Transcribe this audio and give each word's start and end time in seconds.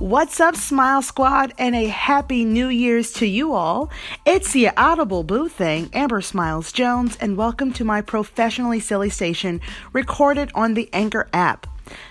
What's 0.00 0.40
up, 0.40 0.56
Smile 0.56 1.02
Squad, 1.02 1.52
and 1.58 1.74
a 1.74 1.88
happy 1.88 2.46
New 2.46 2.68
Year's 2.68 3.12
to 3.12 3.26
you 3.26 3.52
all. 3.52 3.90
It's 4.24 4.54
the 4.54 4.70
Audible 4.74 5.24
Boo 5.24 5.46
Thing, 5.46 5.90
Amber 5.92 6.22
Smiles 6.22 6.72
Jones, 6.72 7.18
and 7.20 7.36
welcome 7.36 7.70
to 7.74 7.84
my 7.84 8.00
professionally 8.00 8.80
silly 8.80 9.10
station 9.10 9.60
recorded 9.92 10.50
on 10.54 10.72
the 10.72 10.88
Anchor 10.94 11.28
app. 11.34 11.66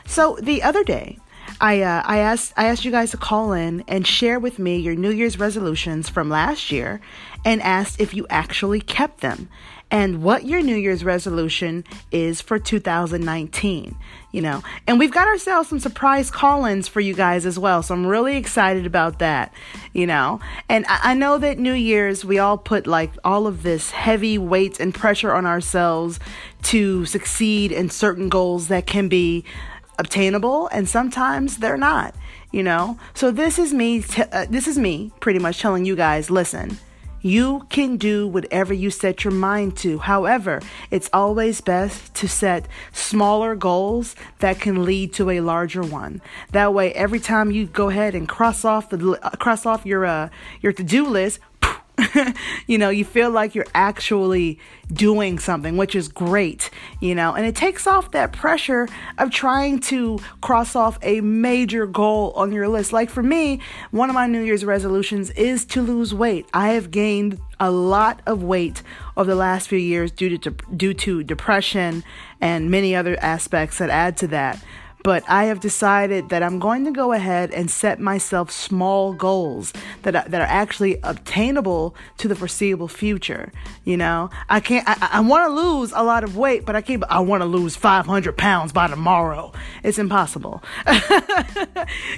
So, 0.05 0.37
the 0.39 0.61
other 0.61 0.83
day, 0.83 1.17
I 1.59 1.81
uh, 1.81 2.03
I 2.05 2.19
asked 2.19 2.53
I 2.55 2.67
asked 2.67 2.85
you 2.85 2.91
guys 2.91 3.09
to 3.09 3.17
call 3.17 3.53
in 3.53 3.83
and 3.87 4.05
share 4.05 4.39
with 4.39 4.59
me 4.59 4.77
your 4.77 4.95
New 4.95 5.09
Year's 5.09 5.39
resolutions 5.39 6.09
from 6.09 6.29
last 6.29 6.71
year, 6.71 7.01
and 7.43 7.59
asked 7.63 7.99
if 7.99 8.13
you 8.13 8.27
actually 8.29 8.81
kept 8.81 9.21
them 9.21 9.49
and 9.91 10.21
what 10.21 10.45
your 10.45 10.61
New 10.61 10.75
Year's 10.75 11.03
resolution 11.03 11.83
is 12.11 12.41
for 12.41 12.59
2019. 12.59 13.95
You 14.31 14.41
know, 14.41 14.61
and 14.85 14.99
we've 14.99 15.11
got 15.11 15.27
ourselves 15.27 15.69
some 15.69 15.79
surprise 15.79 16.29
call 16.29 16.63
ins 16.65 16.87
for 16.87 16.99
you 16.99 17.15
guys 17.15 17.47
as 17.47 17.57
well. 17.57 17.81
So 17.81 17.95
I'm 17.95 18.05
really 18.05 18.37
excited 18.37 18.85
about 18.85 19.17
that, 19.19 19.51
you 19.91 20.05
know. 20.05 20.39
And 20.67 20.85
I, 20.87 20.99
I 21.01 21.13
know 21.15 21.39
that 21.39 21.57
New 21.57 21.73
Year's, 21.73 22.23
we 22.23 22.37
all 22.37 22.55
put 22.55 22.85
like 22.85 23.11
all 23.23 23.47
of 23.47 23.63
this 23.63 23.89
heavy 23.89 24.37
weight 24.37 24.79
and 24.79 24.93
pressure 24.93 25.33
on 25.33 25.47
ourselves 25.47 26.19
to 26.63 27.05
succeed 27.05 27.71
in 27.71 27.89
certain 27.89 28.29
goals 28.29 28.67
that 28.67 28.85
can 28.85 29.09
be 29.09 29.45
obtainable 29.97 30.67
and 30.71 30.87
sometimes 30.87 31.57
they're 31.57 31.75
not 31.75 32.15
you 32.53 32.63
know 32.63 32.97
so 33.13 33.31
this 33.31 33.59
is 33.59 33.73
me 33.73 34.01
t- 34.01 34.23
uh, 34.31 34.45
this 34.49 34.65
is 34.65 34.77
me 34.77 35.11
pretty 35.19 35.39
much 35.39 35.59
telling 35.59 35.83
you 35.83 35.93
guys 35.93 36.29
listen 36.29 36.79
you 37.21 37.65
can 37.69 37.97
do 37.97 38.27
whatever 38.27 38.73
you 38.73 38.89
set 38.89 39.23
your 39.23 39.33
mind 39.33 39.77
to. 39.77 39.99
However, 39.99 40.61
it's 40.91 41.09
always 41.13 41.61
best 41.61 42.13
to 42.15 42.27
set 42.27 42.67
smaller 42.91 43.55
goals 43.55 44.15
that 44.39 44.59
can 44.59 44.85
lead 44.85 45.13
to 45.13 45.29
a 45.29 45.41
larger 45.41 45.81
one. 45.81 46.21
That 46.51 46.73
way, 46.73 46.93
every 46.93 47.19
time 47.19 47.51
you 47.51 47.65
go 47.65 47.89
ahead 47.89 48.15
and 48.15 48.27
cross 48.27 48.63
off 48.65 48.89
the 48.89 49.19
cross 49.39 49.65
off 49.65 49.85
your 49.85 50.05
uh, 50.05 50.29
your 50.61 50.73
to-do 50.73 51.07
list, 51.07 51.39
you 52.67 52.77
know, 52.77 52.89
you 52.89 53.05
feel 53.05 53.29
like 53.29 53.55
you're 53.55 53.65
actually 53.73 54.59
doing 54.91 55.39
something, 55.39 55.77
which 55.77 55.95
is 55.95 56.07
great, 56.07 56.69
you 56.99 57.13
know, 57.13 57.33
and 57.33 57.45
it 57.45 57.55
takes 57.55 57.85
off 57.87 58.11
that 58.11 58.31
pressure 58.31 58.87
of 59.17 59.31
trying 59.31 59.79
to 59.79 60.19
cross 60.41 60.75
off 60.75 60.97
a 61.01 61.21
major 61.21 61.85
goal 61.85 62.31
on 62.35 62.51
your 62.51 62.67
list. 62.67 62.93
Like 62.93 63.09
for 63.09 63.23
me, 63.23 63.59
one 63.91 64.09
of 64.09 64.13
my 64.13 64.27
New 64.27 64.41
Year's 64.41 64.65
resolutions 64.65 65.29
is 65.31 65.65
to 65.65 65.81
lose 65.81 66.13
weight. 66.13 66.47
I 66.53 66.69
have 66.69 66.91
gained 66.91 67.39
a 67.59 67.71
lot 67.71 68.21
of 68.25 68.41
weight 68.41 68.81
over 69.17 69.29
the 69.29 69.35
last 69.35 69.67
few 69.67 69.79
years 69.79 70.11
due 70.11 70.37
to 70.37 70.51
due 70.75 70.93
to 70.93 71.23
depression 71.23 72.03
and 72.39 72.71
many 72.71 72.95
other 72.95 73.17
aspects 73.21 73.79
that 73.79 73.89
add 73.89 74.15
to 74.17 74.27
that 74.27 74.63
but 75.03 75.23
I 75.27 75.45
have 75.45 75.59
decided 75.59 76.29
that 76.29 76.43
I'm 76.43 76.59
going 76.59 76.85
to 76.85 76.91
go 76.91 77.13
ahead 77.13 77.51
and 77.51 77.71
set 77.71 77.99
myself 77.99 78.51
small 78.51 79.13
goals 79.13 79.73
that 80.03 80.15
are, 80.15 80.27
that 80.27 80.41
are 80.41 80.47
actually 80.47 80.99
obtainable 81.03 81.95
to 82.17 82.27
the 82.27 82.35
foreseeable 82.35 82.87
future. 82.87 83.51
You 83.85 83.97
know, 83.97 84.29
I 84.49 84.59
can't. 84.59 84.87
I, 84.87 85.09
I 85.13 85.19
want 85.21 85.49
to 85.49 85.55
lose 85.55 85.91
a 85.93 86.03
lot 86.03 86.23
of 86.23 86.35
weight, 86.35 86.65
but 86.65 86.75
I 86.75 86.81
can't. 86.81 87.03
I 87.09 87.19
want 87.21 87.41
to 87.41 87.45
lose 87.45 87.75
500 87.75 88.37
pounds 88.37 88.71
by 88.71 88.87
tomorrow. 88.87 89.51
It's 89.83 89.97
impossible. 89.97 90.61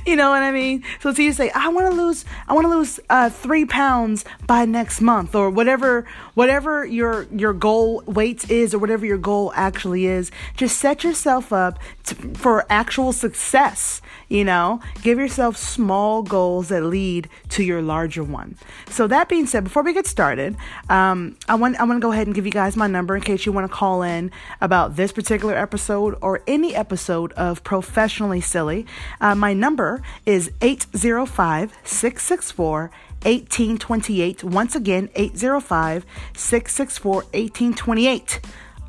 you 0.05 0.15
know 0.15 0.29
what 0.29 0.41
I 0.41 0.51
mean? 0.51 0.83
So, 1.01 1.13
so 1.13 1.21
you 1.21 1.33
say, 1.33 1.51
I 1.51 1.69
want 1.69 1.91
to 1.91 1.95
lose. 1.95 2.25
I 2.47 2.53
want 2.53 2.65
to 2.65 2.69
lose 2.69 2.99
uh, 3.09 3.29
three 3.29 3.65
pounds 3.65 4.25
by 4.47 4.65
next 4.65 5.01
month, 5.01 5.35
or 5.35 5.49
whatever. 5.49 6.05
Whatever 6.33 6.85
your 6.85 7.27
your 7.31 7.53
goal 7.53 8.03
weight 8.05 8.49
is, 8.49 8.73
or 8.73 8.79
whatever 8.79 9.05
your 9.05 9.17
goal 9.17 9.51
actually 9.55 10.05
is. 10.07 10.31
Just 10.57 10.77
set 10.77 11.03
yourself 11.03 11.53
up 11.53 11.77
to, 12.05 12.15
for 12.35 12.65
actual 12.71 13.11
success. 13.11 14.01
You 14.29 14.45
know, 14.45 14.79
give 15.01 15.19
yourself 15.19 15.57
small 15.57 16.23
goals 16.23 16.69
that 16.69 16.83
lead 16.83 17.27
to 17.49 17.63
your 17.63 17.81
larger 17.81 18.23
one. 18.23 18.55
So 18.89 19.05
that 19.07 19.27
being 19.27 19.45
said, 19.45 19.65
before 19.65 19.83
we 19.83 19.93
get 19.93 20.07
started, 20.07 20.55
um, 20.89 21.35
I 21.49 21.55
want 21.55 21.77
I 21.81 21.83
want 21.83 21.97
to 21.97 22.01
go 22.01 22.13
ahead 22.13 22.27
and 22.27 22.35
give 22.35 22.45
you 22.45 22.51
guys 22.51 22.77
my 22.77 22.87
number 22.87 23.13
in 23.13 23.21
case 23.21 23.45
you 23.45 23.51
want 23.51 23.69
to 23.69 23.75
call 23.75 24.03
in 24.03 24.31
about 24.61 24.95
this 24.95 25.11
particular 25.11 25.53
episode 25.53 26.17
or 26.21 26.41
any 26.47 26.73
episode 26.73 27.33
of 27.33 27.61
Professionally 27.65 28.39
Silly. 28.39 28.85
Uh, 29.19 29.35
my 29.35 29.53
number 29.53 30.01
is 30.25 30.49
805 30.61 31.73
664 31.83 32.91
1828. 33.23 34.43
Once 34.45 34.75
again, 34.75 35.09
805 35.15 36.05
664 36.33 37.13
1828. 37.13 38.39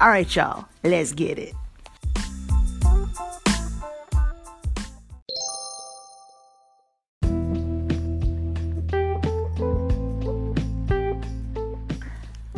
All 0.01 0.09
right, 0.09 0.37
y'all, 0.37 0.67
let's 0.85 1.13
get 1.13 1.39
it. 1.39 1.55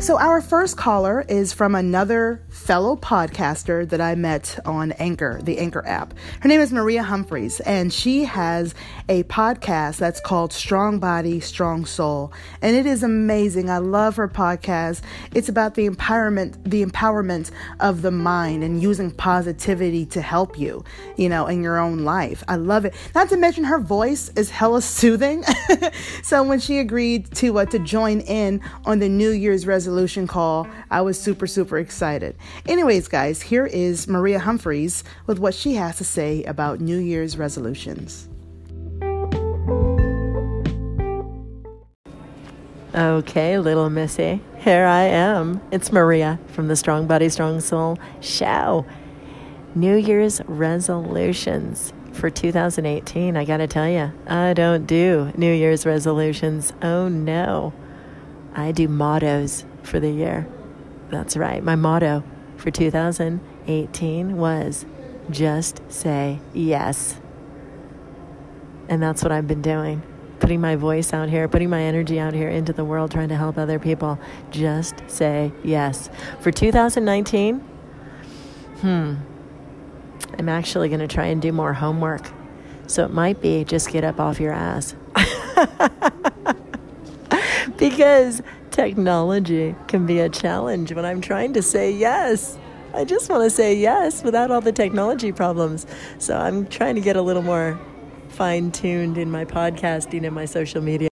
So, 0.04 0.18
our 0.18 0.42
first 0.42 0.76
caller 0.76 1.24
is 1.30 1.54
from 1.54 1.74
another 1.74 2.42
fellow 2.64 2.96
podcaster 2.96 3.86
that 3.86 4.00
I 4.00 4.14
met 4.14 4.58
on 4.64 4.92
Anchor, 4.92 5.38
the 5.42 5.58
Anchor 5.58 5.86
app. 5.86 6.14
Her 6.40 6.48
name 6.48 6.62
is 6.62 6.72
Maria 6.72 7.02
Humphreys, 7.02 7.60
and 7.60 7.92
she 7.92 8.24
has 8.24 8.74
a 9.06 9.22
podcast 9.24 9.98
that's 9.98 10.18
called 10.18 10.50
Strong 10.50 10.98
Body, 10.98 11.40
Strong 11.40 11.84
Soul. 11.84 12.32
And 12.62 12.74
it 12.74 12.86
is 12.86 13.02
amazing. 13.02 13.68
I 13.68 13.78
love 13.78 14.16
her 14.16 14.28
podcast. 14.28 15.02
It's 15.34 15.50
about 15.50 15.74
the 15.74 15.86
empowerment, 15.86 16.56
the 16.64 16.82
empowerment 16.82 17.50
of 17.80 18.00
the 18.00 18.10
mind 18.10 18.64
and 18.64 18.82
using 18.82 19.10
positivity 19.10 20.06
to 20.06 20.22
help 20.22 20.58
you, 20.58 20.84
you 21.18 21.28
know, 21.28 21.46
in 21.46 21.62
your 21.62 21.78
own 21.78 21.98
life. 21.98 22.42
I 22.48 22.56
love 22.56 22.86
it. 22.86 22.94
Not 23.14 23.28
to 23.28 23.36
mention 23.36 23.64
her 23.64 23.78
voice 23.78 24.30
is 24.36 24.48
hella 24.48 24.80
soothing. 24.80 25.44
so 26.22 26.42
when 26.42 26.60
she 26.60 26.78
agreed 26.78 27.30
to 27.34 27.58
uh, 27.58 27.66
to 27.66 27.78
join 27.78 28.20
in 28.20 28.62
on 28.86 29.00
the 29.00 29.08
New 29.10 29.32
Year's 29.32 29.66
resolution 29.66 30.26
call, 30.26 30.66
I 30.90 31.02
was 31.02 31.20
super 31.20 31.46
super 31.46 31.76
excited. 31.76 32.34
Anyways, 32.66 33.08
guys, 33.08 33.42
here 33.42 33.66
is 33.66 34.08
Maria 34.08 34.38
Humphreys 34.38 35.04
with 35.26 35.38
what 35.38 35.54
she 35.54 35.74
has 35.74 35.98
to 35.98 36.04
say 36.04 36.42
about 36.44 36.80
New 36.80 36.98
Year's 36.98 37.36
resolutions. 37.36 38.28
Okay, 42.94 43.58
little 43.58 43.90
missy, 43.90 44.40
here 44.58 44.86
I 44.86 45.02
am. 45.02 45.60
It's 45.72 45.90
Maria 45.90 46.38
from 46.46 46.68
the 46.68 46.76
Strong 46.76 47.08
Body, 47.08 47.28
Strong 47.28 47.60
Soul 47.60 47.98
show. 48.20 48.86
New 49.74 49.96
Year's 49.96 50.40
resolutions 50.46 51.92
for 52.12 52.30
2018. 52.30 53.36
I 53.36 53.44
gotta 53.44 53.66
tell 53.66 53.88
you, 53.88 54.12
I 54.28 54.52
don't 54.52 54.86
do 54.86 55.32
New 55.36 55.52
Year's 55.52 55.84
resolutions. 55.84 56.72
Oh 56.82 57.08
no. 57.08 57.72
I 58.54 58.70
do 58.70 58.86
mottos 58.86 59.64
for 59.82 59.98
the 59.98 60.10
year. 60.10 60.46
That's 61.10 61.36
right. 61.36 61.62
My 61.62 61.74
motto 61.74 62.22
for 62.64 62.70
2018 62.70 64.38
was 64.38 64.86
just 65.28 65.82
say 65.92 66.40
yes. 66.54 67.20
And 68.88 69.02
that's 69.02 69.22
what 69.22 69.30
I've 69.30 69.46
been 69.46 69.60
doing. 69.60 70.02
Putting 70.40 70.62
my 70.62 70.74
voice 70.74 71.12
out 71.12 71.28
here, 71.28 71.46
putting 71.46 71.68
my 71.68 71.82
energy 71.82 72.18
out 72.18 72.32
here 72.32 72.48
into 72.48 72.72
the 72.72 72.82
world, 72.82 73.10
trying 73.10 73.28
to 73.28 73.36
help 73.36 73.58
other 73.58 73.78
people. 73.78 74.18
Just 74.50 74.94
say 75.08 75.52
yes. 75.62 76.08
For 76.40 76.50
2019, 76.50 77.58
hmm, 78.80 79.14
I'm 80.38 80.48
actually 80.48 80.88
going 80.88 81.00
to 81.00 81.06
try 81.06 81.26
and 81.26 81.42
do 81.42 81.52
more 81.52 81.74
homework. 81.74 82.30
So 82.86 83.04
it 83.04 83.12
might 83.12 83.42
be 83.42 83.64
just 83.64 83.90
get 83.90 84.04
up 84.04 84.18
off 84.18 84.40
your 84.40 84.54
ass. 84.54 84.94
because 87.76 88.40
technology 88.74 89.72
can 89.86 90.04
be 90.04 90.18
a 90.18 90.28
challenge 90.28 90.92
when 90.92 91.04
I'm 91.04 91.20
trying 91.20 91.52
to 91.52 91.62
say 91.62 91.92
yes. 91.92 92.58
I 92.92 93.04
just 93.04 93.30
want 93.30 93.44
to 93.44 93.50
say 93.50 93.76
yes 93.76 94.24
without 94.24 94.50
all 94.50 94.60
the 94.60 94.72
technology 94.72 95.30
problems. 95.30 95.86
So 96.18 96.36
I'm 96.36 96.66
trying 96.66 96.96
to 96.96 97.00
get 97.00 97.14
a 97.14 97.22
little 97.22 97.42
more 97.42 97.78
fine 98.30 98.72
tuned 98.72 99.16
in 99.16 99.30
my 99.30 99.44
podcasting 99.44 100.24
and 100.24 100.34
my 100.34 100.44
social 100.44 100.82
media. 100.82 101.08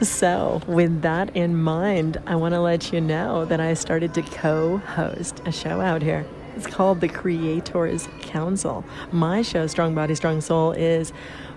So, 0.00 0.60
with 0.66 1.02
that 1.02 1.36
in 1.36 1.62
mind, 1.62 2.20
I 2.26 2.34
want 2.34 2.54
to 2.54 2.60
let 2.60 2.92
you 2.92 3.00
know 3.00 3.44
that 3.44 3.60
I 3.60 3.74
started 3.74 4.12
to 4.14 4.22
co 4.22 4.78
host 4.78 5.40
a 5.46 5.52
show 5.52 5.80
out 5.80 6.02
here. 6.02 6.26
It's 6.56 6.66
called 6.66 7.00
the 7.00 7.08
Creators 7.08 8.08
Council. 8.20 8.84
My 9.12 9.42
show, 9.42 9.68
Strong 9.68 9.94
Body, 9.94 10.16
Strong 10.16 10.40
Soul, 10.40 10.72
is 10.72 11.12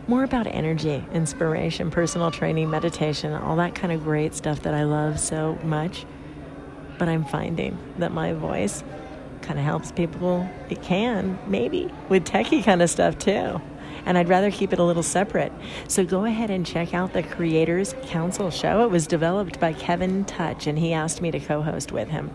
more 0.07 0.23
about 0.23 0.47
energy, 0.47 1.03
inspiration, 1.13 1.89
personal 1.89 2.31
training, 2.31 2.69
meditation, 2.69 3.33
all 3.33 3.55
that 3.57 3.75
kind 3.75 3.91
of 3.91 4.03
great 4.03 4.35
stuff 4.35 4.61
that 4.61 4.73
I 4.73 4.83
love 4.83 5.19
so 5.19 5.57
much. 5.63 6.05
But 6.97 7.09
I'm 7.09 7.25
finding 7.25 7.77
that 7.97 8.11
my 8.11 8.33
voice 8.33 8.83
kind 9.41 9.59
of 9.59 9.65
helps 9.65 9.91
people. 9.91 10.49
It 10.69 10.81
can, 10.81 11.39
maybe, 11.47 11.91
with 12.09 12.25
techie 12.25 12.63
kind 12.63 12.81
of 12.81 12.89
stuff 12.89 13.17
too. 13.17 13.61
And 14.05 14.17
I'd 14.17 14.29
rather 14.29 14.51
keep 14.51 14.71
it 14.71 14.77
a 14.77 14.83
little 14.83 15.03
separate. 15.03 15.51
So 15.87 16.05
go 16.05 16.25
ahead 16.25 16.51
and 16.51 16.65
check 16.65 16.93
out 16.93 17.13
the 17.13 17.23
Creators 17.23 17.95
Council 18.03 18.51
show. 18.51 18.83
It 18.83 18.91
was 18.91 19.07
developed 19.07 19.59
by 19.59 19.73
Kevin 19.73 20.25
Touch, 20.25 20.67
and 20.67 20.77
he 20.77 20.93
asked 20.93 21.21
me 21.21 21.31
to 21.31 21.39
co 21.39 21.63
host 21.63 21.91
with 21.91 22.09
him. 22.09 22.29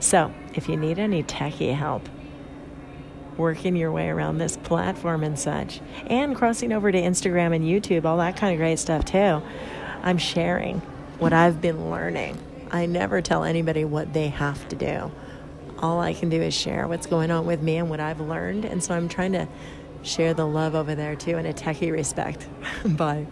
So 0.00 0.32
if 0.54 0.68
you 0.68 0.76
need 0.76 0.98
any 0.98 1.22
techie 1.22 1.74
help, 1.74 2.08
working 3.36 3.76
your 3.76 3.92
way 3.92 4.08
around 4.08 4.38
this 4.38 4.56
platform 4.56 5.22
and 5.24 5.38
such, 5.38 5.80
and 6.06 6.36
crossing 6.36 6.72
over 6.72 6.92
to 6.92 7.00
Instagram 7.00 7.54
and 7.54 7.64
YouTube, 7.64 8.04
all 8.04 8.18
that 8.18 8.36
kind 8.36 8.52
of 8.52 8.58
great 8.58 8.78
stuff 8.78 9.04
too. 9.04 9.42
I'm 10.02 10.18
sharing 10.18 10.80
what 11.18 11.32
I've 11.32 11.60
been 11.60 11.90
learning. 11.90 12.38
I 12.70 12.86
never 12.86 13.20
tell 13.20 13.44
anybody 13.44 13.84
what 13.84 14.12
they 14.12 14.28
have 14.28 14.68
to 14.68 14.76
do. 14.76 15.12
All 15.78 16.00
I 16.00 16.14
can 16.14 16.28
do 16.28 16.40
is 16.40 16.54
share 16.54 16.88
what's 16.88 17.06
going 17.06 17.30
on 17.30 17.46
with 17.46 17.62
me 17.62 17.76
and 17.76 17.90
what 17.90 18.00
I've 18.00 18.20
learned. 18.20 18.64
And 18.64 18.82
so 18.82 18.94
I'm 18.94 19.08
trying 19.08 19.32
to 19.32 19.48
share 20.02 20.34
the 20.34 20.46
love 20.46 20.74
over 20.74 20.94
there 20.94 21.16
too 21.16 21.36
in 21.36 21.46
a 21.46 21.52
techie 21.52 21.92
respect. 21.92 22.48
Bye. 22.84 23.26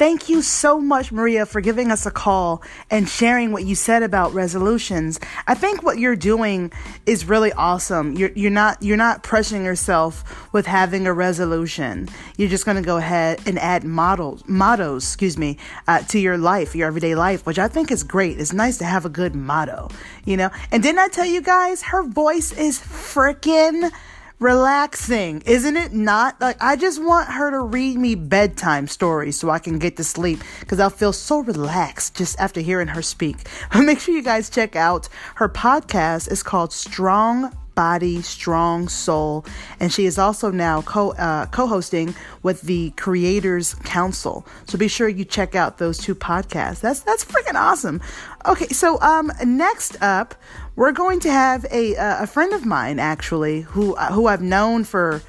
Thank 0.00 0.30
you 0.30 0.40
so 0.40 0.80
much, 0.80 1.12
Maria, 1.12 1.44
for 1.44 1.60
giving 1.60 1.92
us 1.92 2.06
a 2.06 2.10
call 2.10 2.62
and 2.90 3.06
sharing 3.06 3.52
what 3.52 3.66
you 3.66 3.74
said 3.74 4.02
about 4.02 4.32
resolutions. 4.32 5.20
I 5.46 5.54
think 5.54 5.82
what 5.82 5.98
you're 5.98 6.16
doing 6.16 6.72
is 7.04 7.26
really 7.26 7.52
awesome. 7.52 8.14
You're, 8.14 8.30
you're 8.34 8.50
not 8.50 8.82
you're 8.82 8.96
not 8.96 9.22
pressuring 9.22 9.62
yourself 9.62 10.48
with 10.54 10.64
having 10.64 11.06
a 11.06 11.12
resolution. 11.12 12.08
You're 12.38 12.48
just 12.48 12.64
going 12.64 12.78
to 12.78 12.82
go 12.82 12.96
ahead 12.96 13.42
and 13.44 13.58
add 13.58 13.84
models 13.84 14.42
mottos, 14.48 15.04
excuse 15.04 15.36
me, 15.36 15.58
uh, 15.86 15.98
to 16.04 16.18
your 16.18 16.38
life, 16.38 16.74
your 16.74 16.86
everyday 16.86 17.14
life, 17.14 17.44
which 17.44 17.58
I 17.58 17.68
think 17.68 17.90
is 17.90 18.02
great. 18.02 18.40
It's 18.40 18.54
nice 18.54 18.78
to 18.78 18.86
have 18.86 19.04
a 19.04 19.10
good 19.10 19.34
motto, 19.34 19.90
you 20.24 20.38
know. 20.38 20.48
And 20.72 20.82
didn't 20.82 21.00
I 21.00 21.08
tell 21.08 21.26
you 21.26 21.42
guys 21.42 21.82
her 21.82 22.04
voice 22.04 22.52
is 22.52 22.78
freaking 22.78 23.90
relaxing, 24.40 25.42
isn't 25.44 25.76
it 25.76 25.92
not? 25.92 26.40
Like, 26.40 26.56
I 26.60 26.74
just 26.74 27.00
want 27.00 27.28
her 27.28 27.50
to 27.50 27.60
read 27.60 27.98
me 27.98 28.14
bedtime 28.14 28.88
stories 28.88 29.38
so 29.38 29.50
I 29.50 29.58
can 29.58 29.78
get 29.78 29.96
to 29.98 30.04
sleep 30.04 30.40
because 30.60 30.80
I'll 30.80 30.90
feel 30.90 31.12
so 31.12 31.40
relaxed 31.40 32.16
just 32.16 32.40
after 32.40 32.60
hearing 32.60 32.88
her 32.88 33.02
speak. 33.02 33.36
Make 33.76 34.00
sure 34.00 34.14
you 34.14 34.22
guys 34.22 34.50
check 34.50 34.74
out 34.74 35.08
her 35.36 35.48
podcast. 35.48 36.30
It's 36.32 36.42
called 36.42 36.72
Strong 36.72 37.54
Body, 37.74 38.20
Strong 38.22 38.88
Soul. 38.88 39.44
And 39.78 39.92
she 39.92 40.06
is 40.06 40.18
also 40.18 40.50
now 40.50 40.82
co 40.82 41.12
uh, 41.12 41.46
hosting 41.52 42.14
with 42.42 42.62
the 42.62 42.90
Creators 42.96 43.74
Council. 43.84 44.46
So 44.66 44.76
be 44.76 44.88
sure 44.88 45.08
you 45.08 45.24
check 45.24 45.54
out 45.54 45.78
those 45.78 45.98
two 45.98 46.14
podcasts. 46.14 46.80
That's 46.80 47.00
that's 47.00 47.24
freaking 47.24 47.54
awesome. 47.54 48.00
Okay, 48.46 48.68
so 48.68 49.00
um, 49.00 49.30
next 49.44 50.00
up, 50.02 50.34
we're 50.80 50.92
going 50.92 51.20
to 51.20 51.30
have 51.30 51.66
a 51.70 51.94
uh, 51.94 52.22
a 52.22 52.26
friend 52.26 52.54
of 52.54 52.64
mine 52.64 52.98
actually 52.98 53.60
who 53.60 53.94
uh, 53.96 54.10
who 54.10 54.26
I've 54.26 54.40
known 54.40 54.84
for 54.84 55.20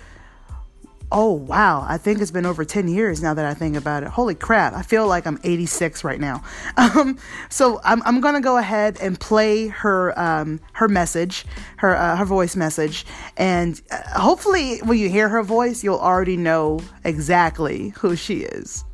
oh 1.11 1.33
wow 1.33 1.85
i 1.89 1.97
think 1.97 2.21
it's 2.21 2.31
been 2.31 2.45
over 2.45 2.63
10 2.63 2.87
years 2.87 3.21
now 3.21 3.33
that 3.33 3.43
i 3.43 3.53
think 3.53 3.75
about 3.75 4.01
it. 4.01 4.07
Holy 4.07 4.33
crap 4.33 4.71
i 4.71 4.81
feel 4.81 5.07
like 5.07 5.27
i'm 5.27 5.37
86 5.43 6.05
right 6.05 6.21
now. 6.21 6.41
Um, 6.77 7.17
so 7.49 7.81
i'm, 7.83 8.01
I'm 8.03 8.21
gonna 8.21 8.39
go 8.39 8.55
ahead 8.55 8.97
and 9.01 9.19
play 9.19 9.67
her 9.67 10.17
um, 10.17 10.61
her 10.71 10.87
message 10.87 11.43
her 11.77 11.97
uh, 11.97 12.15
her 12.15 12.23
voice 12.23 12.55
message. 12.55 13.05
And 13.35 13.81
uh, 13.91 14.19
hopefully 14.21 14.77
when 14.77 14.97
you 14.99 15.09
hear 15.09 15.27
her 15.27 15.43
voice 15.43 15.83
you'll 15.83 15.99
already 15.99 16.37
know 16.37 16.79
exactly 17.03 17.89
who 17.97 18.15
she 18.15 18.43
is 18.43 18.85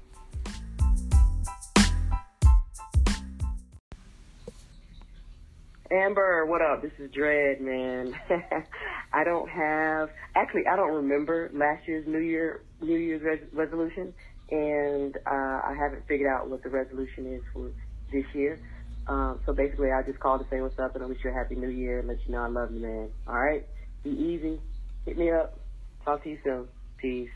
Amber, 5.91 6.45
what 6.45 6.61
up? 6.61 6.81
This 6.81 6.91
is 6.99 7.11
Dread, 7.11 7.61
man. 7.61 8.13
I 9.13 9.23
don't 9.23 9.49
have 9.49 10.09
actually 10.35 10.63
I 10.71 10.75
don't 10.75 10.93
remember 10.93 11.49
last 11.53 11.87
year's 11.87 12.05
New 12.05 12.19
Year 12.19 12.61
New 12.81 12.97
Year's 12.97 13.21
res- 13.23 13.49
resolution, 13.53 14.13
and 14.51 15.15
uh, 15.25 15.61
I 15.63 15.75
haven't 15.79 16.05
figured 16.07 16.29
out 16.29 16.49
what 16.49 16.61
the 16.63 16.69
resolution 16.69 17.33
is 17.33 17.41
for 17.53 17.69
this 18.11 18.25
year. 18.33 18.59
Um, 19.07 19.39
so 19.45 19.53
basically, 19.53 19.91
I 19.91 20.01
just 20.03 20.19
called 20.19 20.41
to 20.41 20.47
say 20.49 20.59
what's 20.59 20.77
up 20.77 20.95
and 20.95 21.03
I 21.03 21.07
wish 21.07 21.19
you 21.23 21.31
a 21.31 21.33
happy 21.33 21.55
New 21.55 21.69
Year 21.69 21.99
and 21.99 22.07
let 22.09 22.17
you 22.25 22.33
know 22.33 22.41
I 22.43 22.47
love 22.47 22.71
you, 22.73 22.81
man. 22.81 23.09
All 23.25 23.39
right, 23.39 23.65
be 24.03 24.09
easy. 24.09 24.59
Hit 25.05 25.17
me 25.17 25.31
up. 25.31 25.57
Talk 26.03 26.23
to 26.23 26.29
you 26.29 26.37
soon. 26.43 26.67
Peace. 26.97 27.29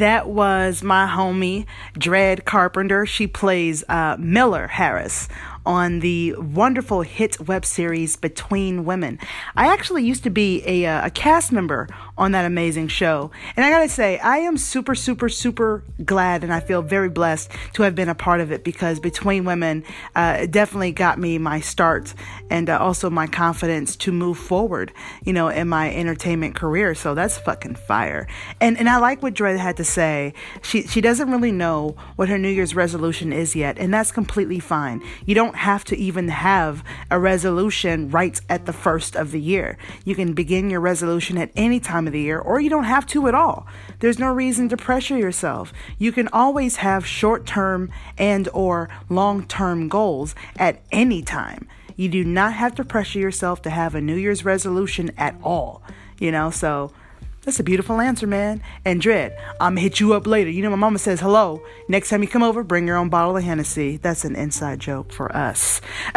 That 0.00 0.30
was 0.30 0.82
my 0.82 1.06
homie, 1.06 1.66
Dred 1.92 2.46
Carpenter. 2.46 3.04
She 3.04 3.26
plays 3.26 3.84
uh, 3.86 4.16
Miller 4.18 4.66
Harris 4.66 5.28
on 5.66 6.00
the 6.00 6.34
wonderful 6.34 7.02
hit 7.02 7.40
web 7.40 7.64
series 7.64 8.16
Between 8.16 8.84
Women. 8.84 9.18
I 9.56 9.72
actually 9.72 10.04
used 10.04 10.24
to 10.24 10.30
be 10.30 10.62
a, 10.66 10.86
uh, 10.86 11.06
a 11.06 11.10
cast 11.10 11.52
member 11.52 11.88
on 12.16 12.32
that 12.32 12.44
amazing 12.44 12.88
show. 12.88 13.30
And 13.56 13.64
I 13.64 13.70
gotta 13.70 13.88
say, 13.88 14.18
I 14.18 14.38
am 14.38 14.56
super, 14.56 14.94
super, 14.94 15.28
super 15.28 15.84
glad 16.04 16.44
and 16.44 16.52
I 16.52 16.60
feel 16.60 16.82
very 16.82 17.08
blessed 17.08 17.50
to 17.74 17.82
have 17.82 17.94
been 17.94 18.08
a 18.08 18.14
part 18.14 18.40
of 18.40 18.52
it 18.52 18.64
because 18.64 19.00
Between 19.00 19.44
Women 19.44 19.84
uh, 20.14 20.46
definitely 20.46 20.92
got 20.92 21.18
me 21.18 21.38
my 21.38 21.60
start 21.60 22.14
and 22.48 22.68
uh, 22.68 22.78
also 22.78 23.10
my 23.10 23.26
confidence 23.26 23.96
to 23.96 24.12
move 24.12 24.38
forward, 24.38 24.92
you 25.24 25.32
know, 25.32 25.48
in 25.48 25.68
my 25.68 25.94
entertainment 25.94 26.54
career. 26.54 26.94
So 26.94 27.14
that's 27.14 27.38
fucking 27.38 27.76
fire. 27.76 28.26
And 28.60 28.78
and 28.78 28.88
I 28.88 28.98
like 28.98 29.22
what 29.22 29.34
Dre 29.34 29.56
had 29.56 29.76
to 29.76 29.84
say. 29.84 30.34
She 30.62 30.82
she 30.86 31.00
doesn't 31.00 31.30
really 31.30 31.52
know 31.52 31.96
what 32.16 32.28
her 32.28 32.38
New 32.38 32.48
Year's 32.48 32.74
resolution 32.74 33.32
is 33.32 33.54
yet, 33.54 33.78
and 33.78 33.92
that's 33.92 34.12
completely 34.12 34.60
fine. 34.60 35.02
You 35.26 35.34
don't 35.34 35.49
don't 35.50 35.58
have 35.58 35.82
to 35.82 35.98
even 35.98 36.28
have 36.28 36.84
a 37.10 37.18
resolution 37.18 38.08
right 38.08 38.40
at 38.48 38.66
the 38.66 38.72
first 38.72 39.16
of 39.16 39.32
the 39.32 39.40
year. 39.40 39.76
You 40.04 40.14
can 40.14 40.32
begin 40.32 40.70
your 40.70 40.78
resolution 40.78 41.36
at 41.38 41.50
any 41.56 41.80
time 41.80 42.06
of 42.06 42.12
the 42.12 42.20
year, 42.20 42.38
or 42.38 42.60
you 42.60 42.70
don't 42.70 42.84
have 42.84 43.04
to 43.08 43.26
at 43.26 43.34
all. 43.34 43.66
There's 43.98 44.20
no 44.20 44.32
reason 44.32 44.68
to 44.68 44.76
pressure 44.76 45.18
yourself. 45.18 45.72
You 45.98 46.12
can 46.12 46.28
always 46.28 46.76
have 46.76 47.04
short-term 47.04 47.90
and 48.16 48.48
or 48.54 48.88
long-term 49.08 49.88
goals 49.88 50.36
at 50.56 50.82
any 50.92 51.20
time. 51.20 51.66
You 51.96 52.08
do 52.08 52.22
not 52.22 52.52
have 52.52 52.76
to 52.76 52.84
pressure 52.84 53.18
yourself 53.18 53.60
to 53.62 53.70
have 53.70 53.96
a 53.96 54.00
New 54.00 54.14
Year's 54.14 54.44
resolution 54.44 55.10
at 55.18 55.34
all. 55.42 55.82
You 56.20 56.30
know, 56.30 56.50
so 56.50 56.92
that's 57.42 57.58
a 57.58 57.62
beautiful 57.62 58.00
answer, 58.00 58.26
man. 58.26 58.62
And 58.84 59.00
Dread, 59.00 59.34
I'm 59.60 59.72
gonna 59.72 59.80
hit 59.80 59.98
you 59.98 60.12
up 60.12 60.26
later. 60.26 60.50
You 60.50 60.62
know, 60.62 60.68
my 60.70 60.76
mama 60.76 60.98
says 60.98 61.20
hello. 61.20 61.62
Next 61.88 62.10
time 62.10 62.20
you 62.22 62.28
come 62.28 62.42
over, 62.42 62.62
bring 62.62 62.86
your 62.86 62.98
own 62.98 63.08
bottle 63.08 63.34
of 63.36 63.42
Hennessy. 63.42 63.96
That's 63.96 64.26
an 64.26 64.36
inside 64.36 64.78
joke 64.78 65.10
for 65.10 65.34
us. 65.34 65.80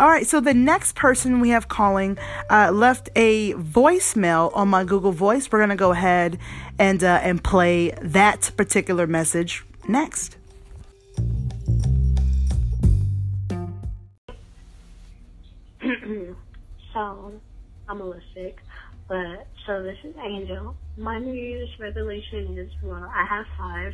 All 0.00 0.08
right, 0.08 0.26
so 0.26 0.40
the 0.40 0.54
next 0.54 0.94
person 0.94 1.40
we 1.40 1.50
have 1.50 1.68
calling 1.68 2.16
uh, 2.48 2.70
left 2.72 3.10
a 3.14 3.52
voicemail 3.54 4.56
on 4.56 4.68
my 4.68 4.84
Google 4.84 5.12
Voice. 5.12 5.52
We're 5.52 5.60
gonna 5.60 5.76
go 5.76 5.92
ahead 5.92 6.38
and 6.78 7.04
uh, 7.04 7.20
and 7.22 7.44
play 7.44 7.90
that 8.00 8.50
particular 8.56 9.06
message 9.06 9.66
next. 9.86 10.38
so, 16.94 17.32
I'm 17.86 18.00
a 18.00 18.04
little 18.04 18.22
sick. 18.34 18.60
But 19.08 19.46
so 19.68 19.82
this 19.82 19.98
is 20.02 20.14
Angel. 20.24 20.74
My 20.96 21.18
New 21.18 21.34
Year's 21.34 21.68
resolution 21.78 22.56
is 22.56 22.70
well, 22.82 23.04
I 23.14 23.26
have 23.28 23.44
five. 23.58 23.92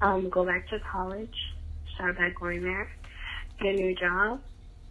Um, 0.00 0.30
go 0.30 0.46
back 0.46 0.68
to 0.68 0.78
college, 0.92 1.34
start 1.96 2.16
back 2.16 2.38
going 2.38 2.62
there, 2.62 2.88
get 3.60 3.74
a 3.74 3.76
new 3.76 3.96
job, 3.96 4.40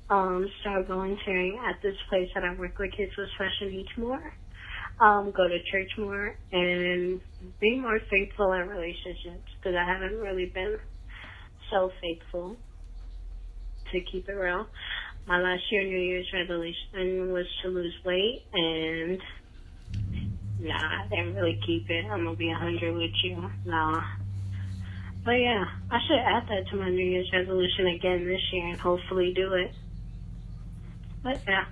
um, 0.09 0.49
start 0.59 0.87
volunteering 0.87 1.61
at 1.65 1.81
this 1.81 1.95
place 2.09 2.27
that 2.35 2.43
I 2.43 2.53
work 2.59 2.77
with 2.77 2.91
kids 2.91 3.13
with 3.17 3.29
special 3.35 3.71
needs 3.73 3.87
more, 3.97 4.33
um, 4.99 5.31
go 5.31 5.47
to 5.47 5.57
church 5.71 5.91
more, 5.97 6.35
and 6.51 7.21
be 7.61 7.79
more 7.79 7.99
faithful 8.09 8.51
in 8.51 8.67
relationships 8.67 9.47
because 9.57 9.77
I 9.79 9.85
haven't 9.85 10.17
really 10.17 10.51
been 10.53 10.77
so 11.71 11.89
faithful 12.01 12.57
to 13.93 14.01
keep 14.11 14.27
it 14.27 14.33
real. 14.33 14.67
My 15.25 15.39
last 15.39 15.63
year 15.71 15.83
New 15.83 15.99
Year's 15.99 16.27
resolution 16.33 17.31
was 17.31 17.45
to 17.63 17.69
lose 17.69 17.93
weight 18.03 18.43
and 18.53 19.21
Nah, 20.61 20.75
I 20.75 21.07
didn't 21.09 21.33
really 21.33 21.59
keep 21.65 21.89
it. 21.89 22.05
I'm 22.05 22.23
gonna 22.23 22.35
be 22.35 22.51
a 22.51 22.55
hundred 22.55 22.93
with 22.95 23.11
you. 23.23 23.49
Nah. 23.65 24.03
But 25.25 25.31
yeah, 25.31 25.65
I 25.89 25.99
should 26.07 26.19
add 26.19 26.47
that 26.49 26.67
to 26.69 26.75
my 26.77 26.89
New 26.89 27.03
Year's 27.03 27.31
resolution 27.33 27.87
again 27.87 28.25
this 28.25 28.41
year 28.51 28.67
and 28.67 28.79
hopefully 28.79 29.33
do 29.33 29.53
it. 29.53 29.71
But 31.23 31.41
yeah. 31.47 31.65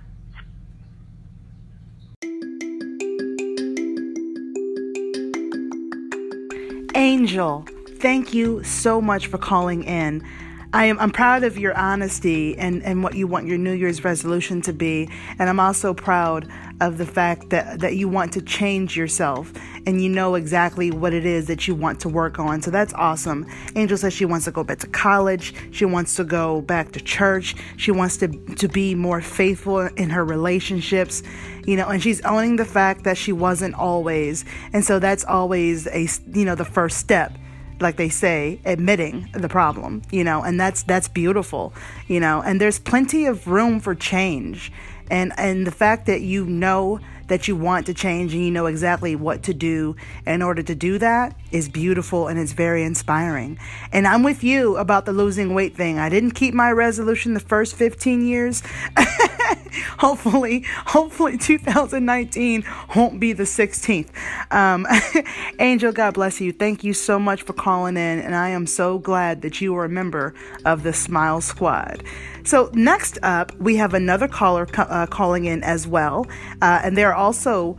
Angel, 6.96 7.64
thank 7.98 8.34
you 8.34 8.64
so 8.64 9.00
much 9.00 9.28
for 9.28 9.38
calling 9.38 9.84
in. 9.84 10.24
I 10.72 10.84
am 10.86 10.98
I'm 11.00 11.10
proud 11.10 11.42
of 11.42 11.58
your 11.58 11.76
honesty 11.76 12.56
and, 12.56 12.82
and 12.84 13.02
what 13.02 13.14
you 13.14 13.26
want 13.26 13.46
your 13.46 13.58
New 13.58 13.72
Year's 13.72 14.04
resolution 14.04 14.62
to 14.62 14.72
be. 14.72 15.08
And 15.38 15.48
I'm 15.48 15.58
also 15.58 15.94
proud 15.94 16.48
of 16.80 16.98
the 16.98 17.06
fact 17.06 17.50
that, 17.50 17.80
that 17.80 17.96
you 17.96 18.08
want 18.08 18.32
to 18.32 18.42
change 18.42 18.96
yourself 18.96 19.52
and 19.86 20.02
you 20.02 20.08
know 20.08 20.34
exactly 20.34 20.90
what 20.90 21.12
it 21.12 21.26
is 21.26 21.46
that 21.46 21.68
you 21.68 21.74
want 21.74 22.00
to 22.00 22.08
work 22.08 22.38
on. 22.38 22.62
So 22.62 22.70
that's 22.70 22.92
awesome. 22.94 23.46
Angel 23.76 23.96
says 23.96 24.12
she 24.12 24.24
wants 24.24 24.46
to 24.46 24.50
go 24.50 24.64
back 24.64 24.78
to 24.80 24.86
college. 24.86 25.54
She 25.70 25.84
wants 25.84 26.14
to 26.16 26.24
go 26.24 26.62
back 26.62 26.92
to 26.92 27.00
church. 27.00 27.54
She 27.76 27.90
wants 27.90 28.16
to, 28.18 28.28
to 28.28 28.68
be 28.68 28.94
more 28.94 29.20
faithful 29.20 29.80
in 29.80 30.10
her 30.10 30.24
relationships, 30.24 31.22
you 31.66 31.76
know, 31.76 31.88
and 31.88 32.02
she's 32.02 32.20
owning 32.22 32.56
the 32.56 32.64
fact 32.64 33.04
that 33.04 33.16
she 33.16 33.32
wasn't 33.32 33.74
always. 33.74 34.44
And 34.72 34.84
so 34.84 34.98
that's 34.98 35.24
always 35.24 35.86
a, 35.88 36.08
you 36.32 36.44
know, 36.44 36.54
the 36.54 36.64
first 36.64 36.98
step 36.98 37.32
like 37.80 37.96
they 37.96 38.08
say 38.10 38.60
admitting 38.66 39.28
the 39.32 39.48
problem 39.48 40.02
you 40.10 40.22
know 40.22 40.42
and 40.42 40.60
that's 40.60 40.82
that's 40.82 41.08
beautiful 41.08 41.72
you 42.08 42.20
know 42.20 42.42
and 42.42 42.60
there's 42.60 42.78
plenty 42.78 43.24
of 43.24 43.46
room 43.48 43.80
for 43.80 43.94
change 43.94 44.70
and 45.10 45.32
and 45.36 45.66
the 45.66 45.70
fact 45.72 46.06
that 46.06 46.22
you 46.22 46.46
know 46.46 47.00
that 47.30 47.48
you 47.48 47.56
want 47.56 47.86
to 47.86 47.94
change 47.94 48.34
and 48.34 48.44
you 48.44 48.50
know 48.50 48.66
exactly 48.66 49.16
what 49.16 49.44
to 49.44 49.54
do 49.54 49.96
in 50.26 50.42
order 50.42 50.62
to 50.62 50.74
do 50.74 50.98
that 50.98 51.34
is 51.52 51.68
beautiful 51.68 52.28
and 52.28 52.38
it's 52.38 52.52
very 52.52 52.82
inspiring. 52.82 53.58
And 53.92 54.06
I'm 54.06 54.22
with 54.22 54.44
you 54.44 54.76
about 54.76 55.06
the 55.06 55.12
losing 55.12 55.54
weight 55.54 55.76
thing. 55.76 55.98
I 55.98 56.08
didn't 56.08 56.32
keep 56.32 56.54
my 56.54 56.70
resolution 56.72 57.34
the 57.34 57.40
first 57.40 57.74
15 57.76 58.26
years. 58.26 58.62
hopefully, 59.98 60.64
hopefully 60.86 61.38
2019 61.38 62.64
won't 62.96 63.20
be 63.20 63.32
the 63.32 63.44
16th. 63.44 64.08
Um, 64.50 64.86
Angel, 65.58 65.92
God 65.92 66.14
bless 66.14 66.40
you. 66.40 66.52
Thank 66.52 66.84
you 66.84 66.92
so 66.92 67.18
much 67.18 67.42
for 67.42 67.52
calling 67.52 67.96
in. 67.96 68.18
And 68.20 68.34
I 68.34 68.50
am 68.50 68.66
so 68.66 68.98
glad 68.98 69.42
that 69.42 69.60
you 69.60 69.76
are 69.76 69.84
a 69.84 69.88
member 69.88 70.34
of 70.64 70.82
the 70.82 70.92
Smile 70.92 71.40
Squad. 71.40 72.02
So, 72.42 72.70
next 72.72 73.18
up, 73.22 73.54
we 73.58 73.76
have 73.76 73.92
another 73.92 74.26
caller 74.26 74.66
uh, 74.78 75.06
calling 75.06 75.44
in 75.44 75.62
as 75.62 75.86
well. 75.86 76.26
Uh, 76.62 76.80
and 76.82 76.96
they're 76.96 77.14
also 77.20 77.76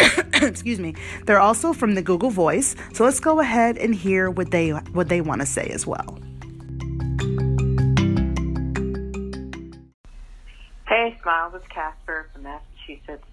excuse 0.34 0.80
me 0.80 0.94
they're 1.26 1.40
also 1.40 1.72
from 1.72 1.94
the 1.94 2.02
google 2.02 2.30
voice. 2.30 2.74
So 2.94 3.04
let's 3.04 3.20
go 3.20 3.40
ahead 3.40 3.76
and 3.76 3.94
hear 3.94 4.30
what 4.30 4.50
they 4.50 4.70
what 4.70 5.08
they 5.08 5.20
want 5.20 5.42
to 5.42 5.46
say 5.46 5.68
as 5.68 5.86
well. 5.86 6.18
Hey 10.88 11.18
smiles 11.22 11.54
it's 11.54 11.66
casper 11.68 12.28
from 12.32 12.42
massachusetts. 12.42 13.24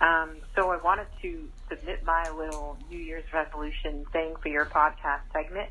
Um, 0.00 0.30
so 0.54 0.70
i 0.70 0.76
wanted 0.82 1.06
to 1.22 1.48
submit 1.68 2.04
my 2.04 2.28
little 2.30 2.76
new 2.90 2.98
year's 2.98 3.24
resolution 3.32 4.04
thing 4.12 4.34
for 4.42 4.48
your 4.48 4.66
podcast 4.66 5.22
segment 5.32 5.70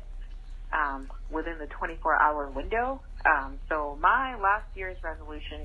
um, 0.72 1.08
within 1.30 1.58
the 1.58 1.66
24 1.66 2.16
hour 2.16 2.48
window. 2.48 3.00
Um, 3.26 3.58
so 3.68 3.96
my 4.00 4.36
last 4.36 4.66
year's 4.74 4.96
resolution 5.02 5.60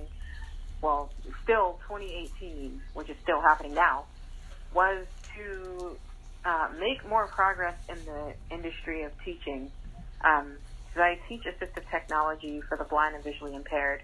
well, 0.82 1.10
still 1.44 1.80
2018, 1.88 2.82
which 2.94 3.10
is 3.10 3.16
still 3.24 3.42
happening 3.42 3.74
now, 3.74 4.06
was 4.74 5.06
to 5.36 5.98
uh, 6.46 6.70
make 6.80 7.08
more 7.08 7.28
progress 7.28 7.76
in 7.90 7.98
the 8.06 8.34
industry 8.52 9.04
of 9.04 9.12
teaching. 9.24 9.72
Um, 10.22 10.58
I 10.96 11.20
teach 11.30 11.44
assistive 11.44 11.90
technology 11.92 12.62
for 12.62 12.78
the 12.78 12.84
blind 12.84 13.16
and 13.16 13.24
visually 13.24 13.56
impaired, 13.56 14.02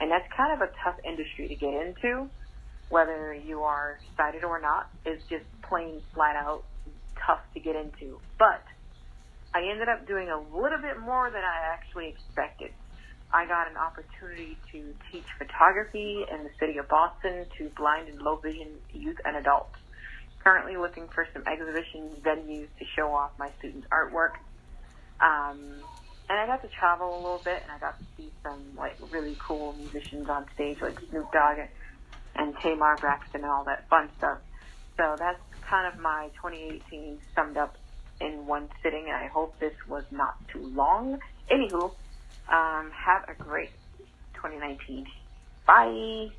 and 0.00 0.10
that's 0.10 0.26
kind 0.36 0.52
of 0.52 0.68
a 0.68 0.72
tough 0.82 0.96
industry 1.04 1.48
to 1.48 1.54
get 1.54 1.72
into, 1.74 2.28
whether 2.88 3.32
you 3.32 3.62
are 3.62 3.98
sighted 4.16 4.42
or 4.42 4.60
not. 4.60 4.90
It's 5.04 5.22
just 5.28 5.44
plain 5.62 6.02
flat 6.14 6.36
out 6.36 6.64
tough 7.24 7.40
to 7.54 7.60
get 7.60 7.76
into. 7.76 8.18
But 8.38 8.64
I 9.54 9.62
ended 9.70 9.88
up 9.88 10.06
doing 10.06 10.30
a 10.30 10.38
little 10.38 10.78
bit 10.78 10.98
more 10.98 11.30
than 11.30 11.42
I 11.42 11.72
actually 11.72 12.08
expected. 12.08 12.70
I 13.32 13.46
got 13.46 13.70
an 13.70 13.76
opportunity 13.76 14.56
to 14.72 14.94
teach 15.10 15.24
photography 15.38 16.24
in 16.30 16.44
the 16.44 16.50
city 16.60 16.78
of 16.78 16.88
Boston 16.88 17.46
to 17.58 17.70
blind 17.70 18.08
and 18.08 18.20
low 18.20 18.36
vision 18.36 18.68
youth 18.92 19.16
and 19.24 19.36
adults. 19.36 19.78
Currently 20.44 20.76
looking 20.76 21.08
for 21.08 21.26
some 21.32 21.42
exhibition 21.46 22.10
venues 22.20 22.68
to 22.78 22.84
show 22.96 23.14
off 23.14 23.30
my 23.38 23.50
students' 23.58 23.86
artwork. 23.90 24.32
Um, 25.20 25.82
and 26.28 26.38
I 26.38 26.46
got 26.46 26.62
to 26.62 26.68
travel 26.68 27.14
a 27.14 27.20
little 27.20 27.40
bit, 27.44 27.62
and 27.62 27.70
I 27.70 27.78
got 27.78 27.98
to 27.98 28.04
see 28.16 28.30
some 28.42 28.60
like 28.76 28.96
really 29.10 29.36
cool 29.40 29.74
musicians 29.78 30.28
on 30.28 30.46
stage, 30.54 30.80
like 30.80 30.98
Snoop 31.10 31.30
Dogg 31.32 31.58
and 32.36 32.54
Tamar 32.60 32.96
Braxton 32.96 33.42
and 33.42 33.50
all 33.50 33.64
that 33.64 33.88
fun 33.88 34.08
stuff. 34.18 34.38
So 34.96 35.16
that's 35.18 35.40
kind 35.62 35.92
of 35.92 36.00
my 36.00 36.28
2018 36.36 37.18
summed 37.34 37.56
up 37.56 37.76
in 38.20 38.46
one 38.46 38.68
sitting, 38.82 39.06
and 39.06 39.16
I 39.16 39.26
hope 39.26 39.58
this 39.58 39.74
was 39.88 40.04
not 40.10 40.36
too 40.48 40.70
long. 40.74 41.18
Anywho, 41.50 41.92
um, 42.52 42.90
have 42.94 43.24
a 43.28 43.34
great 43.42 43.70
2019. 44.34 45.06
Bye. 45.66 46.30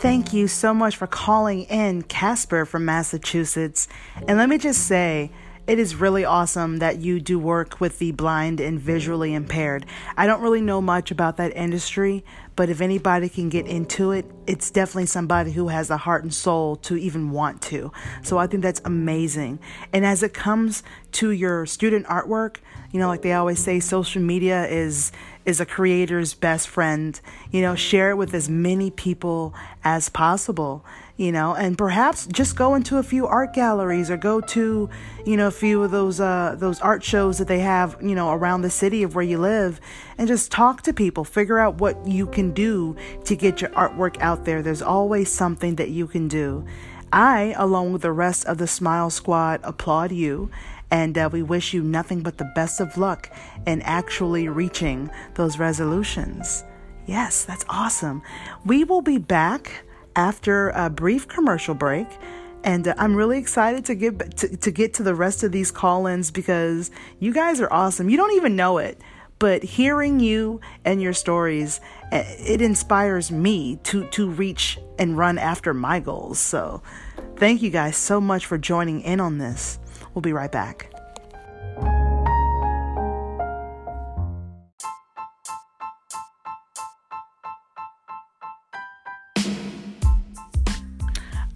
Thank 0.00 0.32
you 0.32 0.48
so 0.48 0.72
much 0.72 0.96
for 0.96 1.06
calling 1.06 1.64
in, 1.64 2.02
Casper 2.02 2.64
from 2.64 2.86
Massachusetts. 2.86 3.86
And 4.26 4.38
let 4.38 4.48
me 4.48 4.56
just 4.56 4.86
say, 4.86 5.30
it 5.70 5.78
is 5.78 5.94
really 5.94 6.24
awesome 6.24 6.78
that 6.78 6.98
you 6.98 7.20
do 7.20 7.38
work 7.38 7.80
with 7.80 8.00
the 8.00 8.10
blind 8.10 8.58
and 8.58 8.80
visually 8.80 9.32
impaired. 9.34 9.86
I 10.16 10.26
don't 10.26 10.42
really 10.42 10.60
know 10.60 10.80
much 10.80 11.12
about 11.12 11.36
that 11.36 11.56
industry, 11.56 12.24
but 12.56 12.68
if 12.68 12.80
anybody 12.80 13.28
can 13.28 13.48
get 13.48 13.68
into 13.68 14.10
it, 14.10 14.26
it's 14.48 14.72
definitely 14.72 15.06
somebody 15.06 15.52
who 15.52 15.68
has 15.68 15.88
a 15.88 15.96
heart 15.96 16.24
and 16.24 16.34
soul 16.34 16.74
to 16.74 16.96
even 16.96 17.30
want 17.30 17.62
to. 17.62 17.92
So 18.24 18.36
I 18.36 18.48
think 18.48 18.64
that's 18.64 18.80
amazing. 18.84 19.60
And 19.92 20.04
as 20.04 20.24
it 20.24 20.34
comes 20.34 20.82
to 21.12 21.30
your 21.30 21.66
student 21.66 22.04
artwork, 22.06 22.56
you 22.90 22.98
know, 22.98 23.06
like 23.06 23.22
they 23.22 23.34
always 23.34 23.60
say, 23.60 23.78
social 23.78 24.20
media 24.20 24.66
is 24.66 25.12
is 25.44 25.60
a 25.60 25.66
creator's 25.66 26.34
best 26.34 26.68
friend. 26.68 27.20
You 27.52 27.62
know, 27.62 27.76
share 27.76 28.10
it 28.10 28.16
with 28.16 28.34
as 28.34 28.48
many 28.48 28.90
people 28.90 29.54
as 29.84 30.08
possible 30.08 30.84
you 31.20 31.32
know, 31.32 31.54
and 31.54 31.76
perhaps 31.76 32.26
just 32.28 32.56
go 32.56 32.74
into 32.74 32.96
a 32.96 33.02
few 33.02 33.26
art 33.26 33.52
galleries 33.52 34.10
or 34.10 34.16
go 34.16 34.40
to, 34.40 34.88
you 35.26 35.36
know, 35.36 35.48
a 35.48 35.50
few 35.50 35.82
of 35.82 35.90
those 35.90 36.18
uh, 36.18 36.56
those 36.56 36.80
art 36.80 37.04
shows 37.04 37.36
that 37.36 37.46
they 37.46 37.58
have, 37.58 37.94
you 38.00 38.14
know, 38.14 38.32
around 38.32 38.62
the 38.62 38.70
city 38.70 39.02
of 39.02 39.14
where 39.14 39.22
you 39.22 39.36
live, 39.36 39.82
and 40.16 40.26
just 40.26 40.50
talk 40.50 40.80
to 40.80 40.94
people. 40.94 41.22
Figure 41.24 41.58
out 41.58 41.74
what 41.74 42.06
you 42.06 42.26
can 42.26 42.52
do 42.52 42.96
to 43.26 43.36
get 43.36 43.60
your 43.60 43.68
artwork 43.72 44.18
out 44.22 44.46
there. 44.46 44.62
There's 44.62 44.80
always 44.80 45.30
something 45.30 45.74
that 45.74 45.90
you 45.90 46.06
can 46.06 46.26
do. 46.26 46.64
I, 47.12 47.54
along 47.58 47.92
with 47.92 48.00
the 48.00 48.12
rest 48.12 48.46
of 48.46 48.56
the 48.56 48.66
Smile 48.66 49.10
Squad, 49.10 49.60
applaud 49.62 50.12
you. 50.12 50.50
And 50.90 51.18
uh, 51.18 51.28
we 51.30 51.42
wish 51.42 51.74
you 51.74 51.82
nothing 51.82 52.22
but 52.22 52.38
the 52.38 52.50
best 52.54 52.80
of 52.80 52.96
luck 52.96 53.30
in 53.66 53.82
actually 53.82 54.48
reaching 54.48 55.10
those 55.34 55.58
resolutions. 55.58 56.64
Yes, 57.04 57.44
that's 57.44 57.66
awesome. 57.68 58.22
We 58.64 58.84
will 58.84 59.02
be 59.02 59.18
back 59.18 59.84
after 60.16 60.70
a 60.70 60.90
brief 60.90 61.28
commercial 61.28 61.74
break. 61.74 62.06
And 62.62 62.88
uh, 62.88 62.94
I'm 62.98 63.14
really 63.14 63.38
excited 63.38 63.84
to 63.86 63.94
get 63.94 64.36
to, 64.38 64.56
to 64.56 64.70
get 64.70 64.94
to 64.94 65.02
the 65.02 65.14
rest 65.14 65.42
of 65.42 65.52
these 65.52 65.70
call-ins 65.70 66.30
because 66.30 66.90
you 67.18 67.32
guys 67.32 67.60
are 67.60 67.72
awesome. 67.72 68.10
You 68.10 68.16
don't 68.16 68.34
even 68.34 68.54
know 68.56 68.78
it, 68.78 69.00
but 69.38 69.62
hearing 69.62 70.20
you 70.20 70.60
and 70.84 71.00
your 71.00 71.14
stories, 71.14 71.80
uh, 72.12 72.22
it 72.26 72.60
inspires 72.60 73.30
me 73.30 73.76
to 73.84 74.06
to 74.08 74.28
reach 74.28 74.78
and 74.98 75.16
run 75.16 75.38
after 75.38 75.72
my 75.72 76.00
goals. 76.00 76.38
So, 76.38 76.82
thank 77.36 77.62
you 77.62 77.70
guys 77.70 77.96
so 77.96 78.20
much 78.20 78.44
for 78.44 78.58
joining 78.58 79.00
in 79.00 79.20
on 79.20 79.38
this. 79.38 79.78
We'll 80.14 80.22
be 80.22 80.34
right 80.34 80.52
back. 80.52 80.99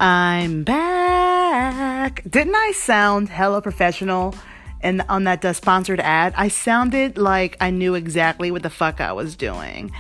I'm 0.05 0.65
back. 0.65 2.23
Didn't 2.29 2.55
I 2.55 2.73
sound 2.73 3.31
hella 3.31 3.63
professional 3.63 4.35
and 4.83 5.01
on 5.09 5.25
that 5.25 5.43
uh, 5.43 5.55
sponsored 5.55 5.99
ad? 5.99 6.35
I 6.37 6.49
sounded 6.49 7.17
like 7.17 7.57
I 7.59 7.71
knew 7.71 7.95
exactly 7.95 8.51
what 8.51 8.63
the 8.63 8.69
fuck 8.69 9.01
I 9.01 9.15
was 9.15 9.35
doing 9.35 9.93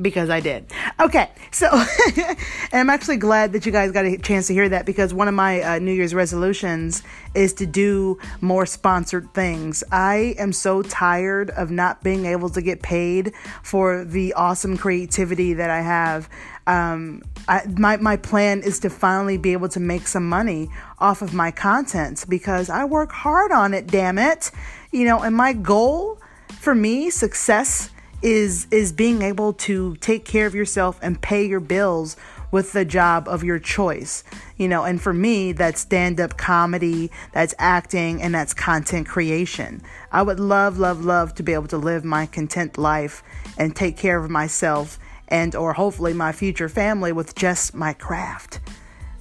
because 0.00 0.30
I 0.30 0.40
did. 0.40 0.64
Okay, 0.98 1.30
so 1.50 1.68
and 2.16 2.36
I'm 2.72 2.88
actually 2.88 3.18
glad 3.18 3.52
that 3.52 3.66
you 3.66 3.72
guys 3.72 3.92
got 3.92 4.06
a 4.06 4.16
chance 4.16 4.46
to 4.46 4.54
hear 4.54 4.66
that 4.70 4.86
because 4.86 5.12
one 5.12 5.28
of 5.28 5.34
my 5.34 5.60
uh, 5.60 5.78
New 5.78 5.92
Year's 5.92 6.14
resolutions 6.14 7.02
is 7.34 7.52
to 7.54 7.66
do 7.66 8.18
more 8.40 8.64
sponsored 8.64 9.34
things. 9.34 9.84
I 9.92 10.36
am 10.38 10.54
so 10.54 10.80
tired 10.80 11.50
of 11.50 11.70
not 11.70 12.02
being 12.02 12.24
able 12.24 12.48
to 12.48 12.62
get 12.62 12.80
paid 12.80 13.34
for 13.62 14.06
the 14.06 14.32
awesome 14.32 14.78
creativity 14.78 15.52
that 15.52 15.68
I 15.68 15.82
have. 15.82 16.30
Um, 16.66 17.22
I, 17.50 17.66
my, 17.66 17.96
my 17.96 18.16
plan 18.16 18.62
is 18.62 18.78
to 18.80 18.90
finally 18.90 19.36
be 19.36 19.52
able 19.54 19.68
to 19.70 19.80
make 19.80 20.06
some 20.06 20.28
money 20.28 20.70
off 21.00 21.20
of 21.20 21.34
my 21.34 21.50
content 21.50 22.24
because 22.28 22.70
I 22.70 22.84
work 22.84 23.10
hard 23.10 23.50
on 23.50 23.74
it, 23.74 23.88
damn 23.88 24.18
it. 24.18 24.52
You 24.92 25.04
know, 25.04 25.18
and 25.20 25.34
my 25.34 25.52
goal 25.52 26.20
for 26.60 26.74
me, 26.74 27.10
success 27.10 27.90
is 28.22 28.66
is 28.70 28.92
being 28.92 29.22
able 29.22 29.54
to 29.54 29.96
take 29.96 30.24
care 30.24 30.46
of 30.46 30.54
yourself 30.54 30.98
and 31.02 31.20
pay 31.20 31.44
your 31.44 31.58
bills 31.58 32.16
with 32.52 32.72
the 32.72 32.84
job 32.84 33.26
of 33.26 33.42
your 33.42 33.58
choice. 33.58 34.22
You 34.56 34.68
know, 34.68 34.84
and 34.84 35.00
for 35.00 35.12
me, 35.12 35.50
that's 35.50 35.80
stand 35.80 36.20
up 36.20 36.36
comedy, 36.36 37.10
that's 37.32 37.54
acting, 37.58 38.22
and 38.22 38.32
that's 38.32 38.54
content 38.54 39.08
creation. 39.08 39.82
I 40.12 40.22
would 40.22 40.38
love, 40.38 40.78
love, 40.78 41.04
love 41.04 41.34
to 41.36 41.42
be 41.42 41.52
able 41.54 41.68
to 41.68 41.78
live 41.78 42.04
my 42.04 42.26
content 42.26 42.78
life 42.78 43.24
and 43.58 43.74
take 43.74 43.96
care 43.96 44.22
of 44.22 44.30
myself 44.30 45.00
and 45.30 45.54
or 45.54 45.72
hopefully 45.72 46.12
my 46.12 46.32
future 46.32 46.68
family 46.68 47.12
with 47.12 47.34
just 47.34 47.74
my 47.74 47.92
craft. 47.92 48.60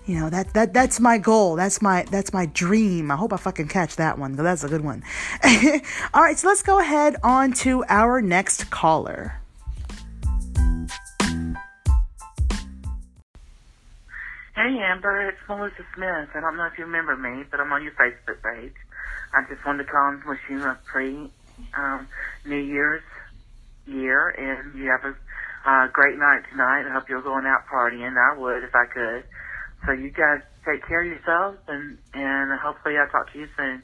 You 0.06 0.20
know, 0.20 0.30
that 0.32 0.54
that 0.56 0.74
that's 0.74 1.00
my 1.00 1.20
goal. 1.20 1.56
That's 1.56 1.84
my 1.84 2.04
that's 2.10 2.34
my 2.34 2.48
dream. 2.48 3.12
I 3.12 3.16
hope 3.16 3.32
I 3.32 3.38
fucking 3.38 3.68
catch 3.68 3.96
that 3.98 4.18
one. 4.18 4.36
That's 4.36 4.63
a 4.63 4.68
good 4.68 4.84
one. 4.84 5.04
All 6.13 6.24
right, 6.24 6.38
so 6.38 6.48
let's 6.48 6.63
go 6.63 6.80
ahead 6.80 7.16
on 7.24 7.54
to 7.62 7.86
our 7.88 8.20
next 8.20 8.72
caller. 8.72 9.39
Hey 14.56 14.78
Amber, 14.78 15.30
it's 15.30 15.38
Melissa 15.48 15.86
Smith. 15.96 16.30
I 16.34 16.39
don't 16.42 16.58
know 16.58 16.66
if 16.66 16.78
you 16.78 16.86
remember 16.86 17.16
me, 17.16 17.44
but 17.50 17.60
I'm 17.60 17.72
on 17.72 17.84
your 17.84 17.94
Facebook 17.94 18.42
page. 18.44 18.74
I 19.34 19.44
just 19.48 19.63
wanted 19.66 19.84
to 19.84 19.92
call 19.92 20.10
and 20.10 20.24
wish 20.24 20.39
you 20.50 20.63
a 20.63 20.78
pre 20.86 21.30
um, 21.78 22.08
New 22.46 22.58
Year's 22.58 23.04
year, 23.86 24.30
and 24.30 24.78
you 24.78 24.89
have 24.89 25.06
a 25.06 25.16
uh, 25.66 25.88
great 25.92 26.18
night 26.18 26.42
tonight. 26.51 26.86
I 26.88 26.94
hope 26.94 27.10
you're 27.10 27.22
going 27.22 27.46
out 27.46 27.68
partying. 27.72 28.16
I 28.18 28.38
would 28.38 28.63
if 28.63 28.74
I 28.74 28.86
could. 28.86 29.24
So 29.86 29.92
you 29.92 30.10
guys 30.10 30.42
take 30.66 30.86
care 30.88 31.01
of 31.01 31.08
yourselves, 31.08 31.58
and 31.68 31.98
and 32.13 32.60
hopefully 32.60 32.98
I'll 32.98 33.10
talk 33.10 33.32
to 33.34 33.39
you 33.39 33.48
soon. 33.58 33.84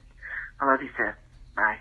I 0.60 0.66
love 0.66 0.82
you, 0.82 0.90
Seth. 0.98 1.16
Bye. 1.56 1.78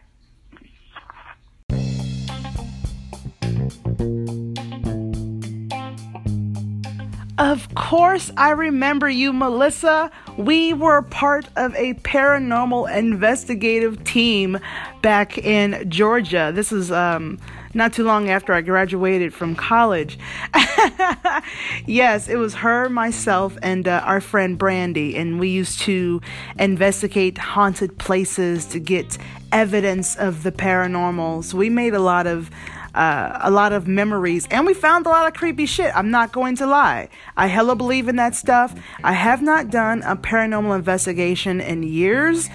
Of 7.36 7.74
course, 7.74 8.30
I 8.36 8.50
remember 8.50 9.08
you, 9.08 9.32
Melissa. 9.32 10.10
We 10.36 10.72
were 10.72 11.02
part 11.02 11.48
of 11.56 11.74
a 11.74 11.94
paranormal 11.94 12.96
investigative 12.96 14.04
team 14.04 14.58
back 15.02 15.36
in 15.38 15.90
Georgia. 15.90 16.52
This 16.54 16.70
is 16.70 16.92
um, 16.92 17.40
not 17.74 17.92
too 17.92 18.04
long 18.04 18.30
after 18.30 18.52
I 18.52 18.60
graduated 18.60 19.34
from 19.34 19.54
college. 19.54 20.18
yes, 21.86 22.28
it 22.28 22.36
was 22.36 22.54
her, 22.54 22.88
myself, 22.88 23.56
and 23.62 23.86
uh, 23.88 24.02
our 24.04 24.20
friend 24.20 24.56
Brandy, 24.56 25.16
and 25.16 25.38
we 25.40 25.48
used 25.48 25.80
to 25.80 26.20
investigate 26.58 27.38
haunted 27.38 27.98
places 27.98 28.66
to 28.66 28.78
get 28.78 29.18
evidence 29.52 30.16
of 30.16 30.42
the 30.42 30.52
paranormal. 30.52 31.44
So 31.44 31.56
we 31.56 31.70
made 31.70 31.94
a 31.94 32.00
lot 32.00 32.26
of 32.26 32.50
uh, 32.94 33.40
a 33.42 33.50
lot 33.50 33.72
of 33.72 33.88
memories, 33.88 34.46
and 34.50 34.64
we 34.64 34.72
found 34.72 35.04
a 35.06 35.08
lot 35.08 35.26
of 35.26 35.34
creepy 35.34 35.66
shit. 35.66 35.94
I'm 35.96 36.10
not 36.10 36.32
going 36.32 36.56
to 36.56 36.66
lie. 36.66 37.08
I 37.36 37.48
hella 37.48 37.74
believe 37.74 38.08
in 38.08 38.16
that 38.16 38.36
stuff. 38.36 38.72
I 39.02 39.12
have 39.12 39.42
not 39.42 39.70
done 39.70 40.02
a 40.02 40.16
paranormal 40.16 40.76
investigation 40.76 41.60
in 41.60 41.82
years, 41.82 42.48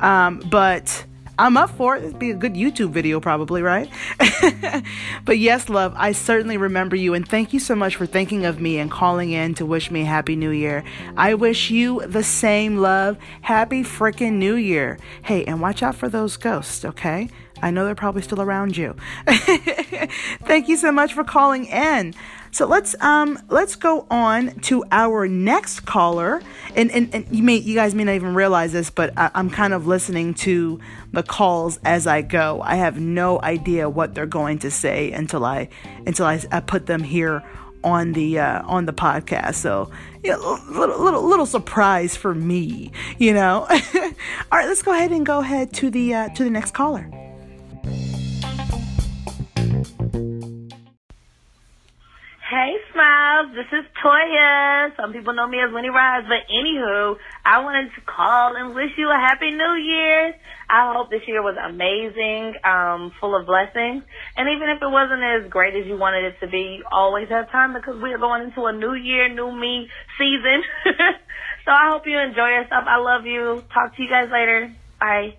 um, 0.00 0.40
but 0.50 1.04
I'm 1.38 1.56
up 1.56 1.70
for 1.70 1.96
it. 1.96 2.04
It'd 2.04 2.18
be 2.18 2.30
a 2.30 2.34
good 2.34 2.54
YouTube 2.54 2.90
video, 2.90 3.20
probably, 3.20 3.62
right? 3.62 3.90
but 5.24 5.38
yes, 5.38 5.68
love, 5.68 5.92
I 5.96 6.12
certainly 6.12 6.56
remember 6.56 6.96
you, 6.96 7.14
and 7.14 7.26
thank 7.26 7.52
you 7.52 7.60
so 7.60 7.74
much 7.74 7.96
for 7.96 8.06
thinking 8.06 8.44
of 8.44 8.60
me 8.60 8.78
and 8.78 8.90
calling 8.90 9.32
in 9.32 9.54
to 9.54 9.66
wish 9.66 9.90
me 9.90 10.02
a 10.02 10.06
happy 10.06 10.36
new 10.36 10.50
year. 10.50 10.84
I 11.16 11.34
wish 11.34 11.70
you 11.70 12.06
the 12.06 12.22
same 12.22 12.78
love. 12.78 13.18
Happy 13.42 13.82
freaking 13.82 14.34
new 14.34 14.54
year. 14.54 14.98
Hey, 15.22 15.44
and 15.44 15.60
watch 15.60 15.82
out 15.82 15.96
for 15.96 16.08
those 16.08 16.36
ghosts, 16.36 16.84
okay? 16.84 17.28
I 17.62 17.70
know 17.70 17.84
they're 17.84 17.94
probably 17.94 18.22
still 18.22 18.42
around 18.42 18.76
you. 18.76 18.94
thank 19.26 20.68
you 20.68 20.76
so 20.76 20.92
much 20.92 21.14
for 21.14 21.24
calling 21.24 21.66
in. 21.66 22.14
So 22.54 22.68
let's 22.68 22.94
um 23.00 23.36
let's 23.48 23.74
go 23.74 24.06
on 24.12 24.60
to 24.60 24.84
our 24.92 25.26
next 25.26 25.80
caller, 25.80 26.40
and 26.76 26.88
and, 26.92 27.12
and 27.12 27.26
you 27.32 27.42
may 27.42 27.56
you 27.56 27.74
guys 27.74 27.96
may 27.96 28.04
not 28.04 28.14
even 28.14 28.32
realize 28.32 28.72
this, 28.72 28.90
but 28.90 29.12
I, 29.16 29.32
I'm 29.34 29.50
kind 29.50 29.74
of 29.74 29.88
listening 29.88 30.34
to 30.34 30.78
the 31.12 31.24
calls 31.24 31.80
as 31.84 32.06
I 32.06 32.22
go. 32.22 32.60
I 32.62 32.76
have 32.76 33.00
no 33.00 33.42
idea 33.42 33.90
what 33.90 34.14
they're 34.14 34.24
going 34.26 34.60
to 34.60 34.70
say 34.70 35.10
until 35.10 35.44
I 35.44 35.68
until 36.06 36.26
I, 36.26 36.40
I 36.52 36.60
put 36.60 36.86
them 36.86 37.02
here 37.02 37.42
on 37.82 38.12
the 38.12 38.38
uh, 38.38 38.62
on 38.66 38.86
the 38.86 38.92
podcast. 38.92 39.56
So, 39.56 39.90
yeah, 40.22 40.36
little 40.36 41.02
little 41.02 41.22
little 41.24 41.46
surprise 41.46 42.16
for 42.16 42.36
me, 42.36 42.92
you 43.18 43.34
know. 43.34 43.66
All 44.52 44.58
right, 44.58 44.68
let's 44.68 44.82
go 44.82 44.92
ahead 44.92 45.10
and 45.10 45.26
go 45.26 45.40
ahead 45.40 45.72
to 45.72 45.90
the 45.90 46.14
uh, 46.14 46.28
to 46.28 46.44
the 46.44 46.50
next 46.50 46.70
caller. 46.70 47.10
Hey, 52.50 52.76
Smiles. 52.92 53.54
This 53.54 53.72
is 53.72 53.86
Toya. 54.04 54.94
Some 55.00 55.14
people 55.14 55.32
know 55.32 55.48
me 55.48 55.60
as 55.66 55.72
Winnie 55.72 55.88
Rise, 55.88 56.24
but 56.28 56.44
anywho, 56.52 57.16
I 57.42 57.64
wanted 57.64 57.88
to 57.94 58.02
call 58.02 58.54
and 58.54 58.74
wish 58.74 58.90
you 58.98 59.08
a 59.08 59.16
happy 59.16 59.50
new 59.50 59.72
year. 59.80 60.34
I 60.68 60.92
hope 60.92 61.08
this 61.08 61.22
year 61.26 61.40
was 61.40 61.56
amazing, 61.56 62.52
um, 62.62 63.12
full 63.18 63.34
of 63.34 63.46
blessings. 63.46 64.04
And 64.36 64.50
even 64.54 64.68
if 64.68 64.82
it 64.82 64.90
wasn't 64.92 65.22
as 65.24 65.50
great 65.50 65.74
as 65.74 65.86
you 65.86 65.96
wanted 65.96 66.24
it 66.24 66.34
to 66.40 66.46
be, 66.46 66.80
you 66.80 66.84
always 66.92 67.30
have 67.30 67.50
time 67.50 67.72
because 67.72 67.96
we 68.02 68.12
are 68.12 68.18
going 68.18 68.42
into 68.42 68.66
a 68.66 68.74
new 68.74 68.92
year, 68.92 69.26
new 69.32 69.50
me 69.50 69.88
season. 70.18 70.60
so 71.64 71.72
I 71.72 71.88
hope 71.88 72.06
you 72.06 72.18
enjoy 72.18 72.60
yourself. 72.60 72.84
I 72.86 72.98
love 72.98 73.24
you. 73.24 73.64
Talk 73.72 73.96
to 73.96 74.02
you 74.02 74.10
guys 74.10 74.28
later. 74.30 74.70
Bye. 75.00 75.38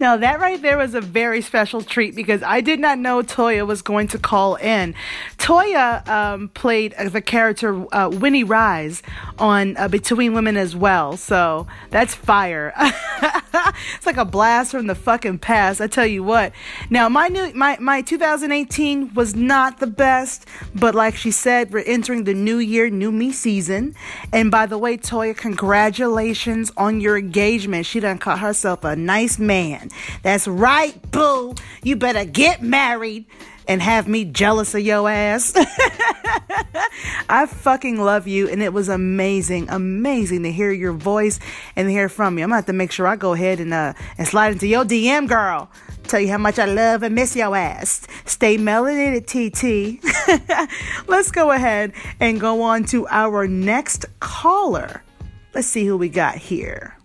now 0.00 0.16
that 0.16 0.40
right 0.40 0.60
there 0.60 0.78
was 0.78 0.94
a 0.94 1.00
very 1.00 1.40
special 1.40 1.82
treat 1.82 2.14
because 2.14 2.42
I 2.42 2.60
did 2.60 2.80
not 2.80 2.98
know 2.98 3.22
Toya 3.22 3.66
was 3.66 3.82
going 3.82 4.08
to 4.08 4.18
call 4.18 4.56
in. 4.56 4.94
Toya 5.38 6.06
um, 6.08 6.48
played 6.50 6.94
the 6.98 7.20
character 7.20 7.84
uh, 7.94 8.08
Winnie 8.08 8.44
Rise 8.44 9.02
on 9.38 9.76
uh, 9.76 9.88
Between 9.88 10.34
Women 10.34 10.56
as 10.56 10.76
well, 10.76 11.16
so 11.16 11.66
that's 11.90 12.14
fire. 12.14 12.72
it's 13.96 14.06
like 14.06 14.16
a 14.16 14.24
blast 14.24 14.72
from 14.72 14.86
the 14.86 14.94
fucking 14.94 15.38
past. 15.38 15.80
I 15.80 15.86
tell 15.86 16.06
you 16.06 16.22
what. 16.22 16.52
Now 16.90 17.08
my 17.08 17.28
new 17.28 17.52
my 17.54 17.76
my 17.80 18.02
2018 18.02 19.14
was 19.14 19.34
not 19.34 19.80
the 19.80 19.86
best, 19.86 20.46
but 20.74 20.94
like 20.94 21.16
she 21.16 21.30
said, 21.30 21.72
we're 21.72 21.80
entering 21.80 22.24
the 22.24 22.34
new 22.34 22.58
year, 22.58 22.90
new 22.90 23.12
me 23.12 23.32
season. 23.32 23.94
And 24.32 24.50
by 24.50 24.66
the 24.66 24.78
way, 24.78 24.96
Toya, 24.96 25.36
congratulations 25.36 26.72
on 26.76 27.00
your 27.00 27.16
engagement. 27.18 27.86
She 27.86 28.00
done 28.00 28.18
caught 28.18 28.38
herself 28.40 28.84
a 28.84 28.96
nice 28.96 29.38
man. 29.38 29.87
That's 30.22 30.46
right, 30.48 31.10
boo. 31.10 31.54
You 31.82 31.96
better 31.96 32.24
get 32.24 32.62
married 32.62 33.26
and 33.68 33.82
have 33.82 34.08
me 34.08 34.24
jealous 34.24 34.74
of 34.74 34.80
your 34.80 35.08
ass. 35.08 35.52
I 37.28 37.46
fucking 37.46 38.00
love 38.00 38.26
you, 38.26 38.48
and 38.48 38.62
it 38.62 38.72
was 38.72 38.88
amazing, 38.88 39.68
amazing 39.68 40.42
to 40.44 40.50
hear 40.50 40.72
your 40.72 40.94
voice 40.94 41.38
and 41.76 41.88
hear 41.88 42.08
from 42.08 42.38
you. 42.38 42.44
I'm 42.44 42.48
gonna 42.48 42.56
have 42.56 42.66
to 42.66 42.72
make 42.72 42.90
sure 42.90 43.06
I 43.06 43.16
go 43.16 43.34
ahead 43.34 43.60
and 43.60 43.74
uh 43.74 43.92
and 44.16 44.26
slide 44.26 44.52
into 44.52 44.66
your 44.66 44.84
DM, 44.84 45.28
girl. 45.28 45.70
Tell 46.04 46.20
you 46.20 46.30
how 46.30 46.38
much 46.38 46.58
I 46.58 46.64
love 46.64 47.02
and 47.02 47.14
miss 47.14 47.36
your 47.36 47.54
ass. 47.54 48.06
Stay 48.24 48.56
melanated, 48.56 49.26
TT. 49.28 50.02
Let's 51.08 51.30
go 51.30 51.50
ahead 51.50 51.92
and 52.18 52.40
go 52.40 52.62
on 52.62 52.84
to 52.84 53.06
our 53.08 53.46
next 53.46 54.06
caller. 54.18 55.02
Let's 55.54 55.68
see 55.68 55.84
who 55.84 55.98
we 55.98 56.08
got 56.08 56.36
here. 56.36 56.97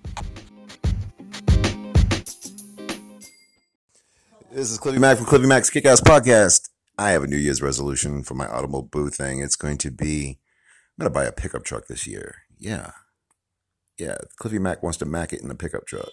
This 4.53 4.69
is 4.69 4.77
Cliffy 4.77 4.99
Mac 4.99 5.17
from 5.17 5.25
Cliffy 5.25 5.47
Mac's 5.47 5.71
Kickass 5.71 5.99
Podcast. 5.99 6.69
I 6.99 7.09
have 7.09 7.23
a 7.23 7.27
New 7.27 7.37
Year's 7.37 7.63
resolution 7.63 8.21
for 8.21 8.35
my 8.35 8.45
Automobile 8.45 8.83
Boo 8.83 9.09
thing. 9.09 9.39
It's 9.39 9.55
going 9.55 9.79
to 9.79 9.89
be 9.89 10.37
I'm 10.37 11.01
going 11.01 11.11
to 11.11 11.19
buy 11.19 11.25
a 11.25 11.31
pickup 11.31 11.63
truck 11.63 11.87
this 11.87 12.05
year. 12.05 12.35
Yeah. 12.59 12.91
Yeah. 13.97 14.17
Cliffy 14.37 14.59
Mac 14.59 14.83
wants 14.83 14.99
to 14.99 15.05
Mac 15.05 15.33
it 15.33 15.41
in 15.41 15.49
a 15.49 15.55
pickup 15.55 15.87
truck. 15.87 16.11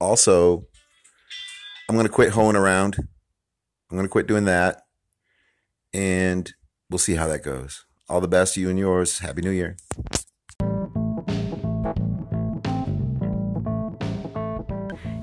Also, 0.00 0.66
I'm 1.88 1.94
going 1.94 2.04
to 2.04 2.12
quit 2.12 2.30
hoeing 2.30 2.56
around. 2.56 2.96
I'm 2.98 3.96
going 3.96 4.08
to 4.08 4.12
quit 4.12 4.26
doing 4.26 4.46
that. 4.46 4.82
And 5.94 6.52
we'll 6.90 6.98
see 6.98 7.14
how 7.14 7.28
that 7.28 7.44
goes. 7.44 7.84
All 8.08 8.20
the 8.20 8.26
best 8.26 8.54
to 8.54 8.60
you 8.60 8.70
and 8.70 8.78
yours. 8.78 9.20
Happy 9.20 9.40
New 9.40 9.50
Year. 9.50 9.76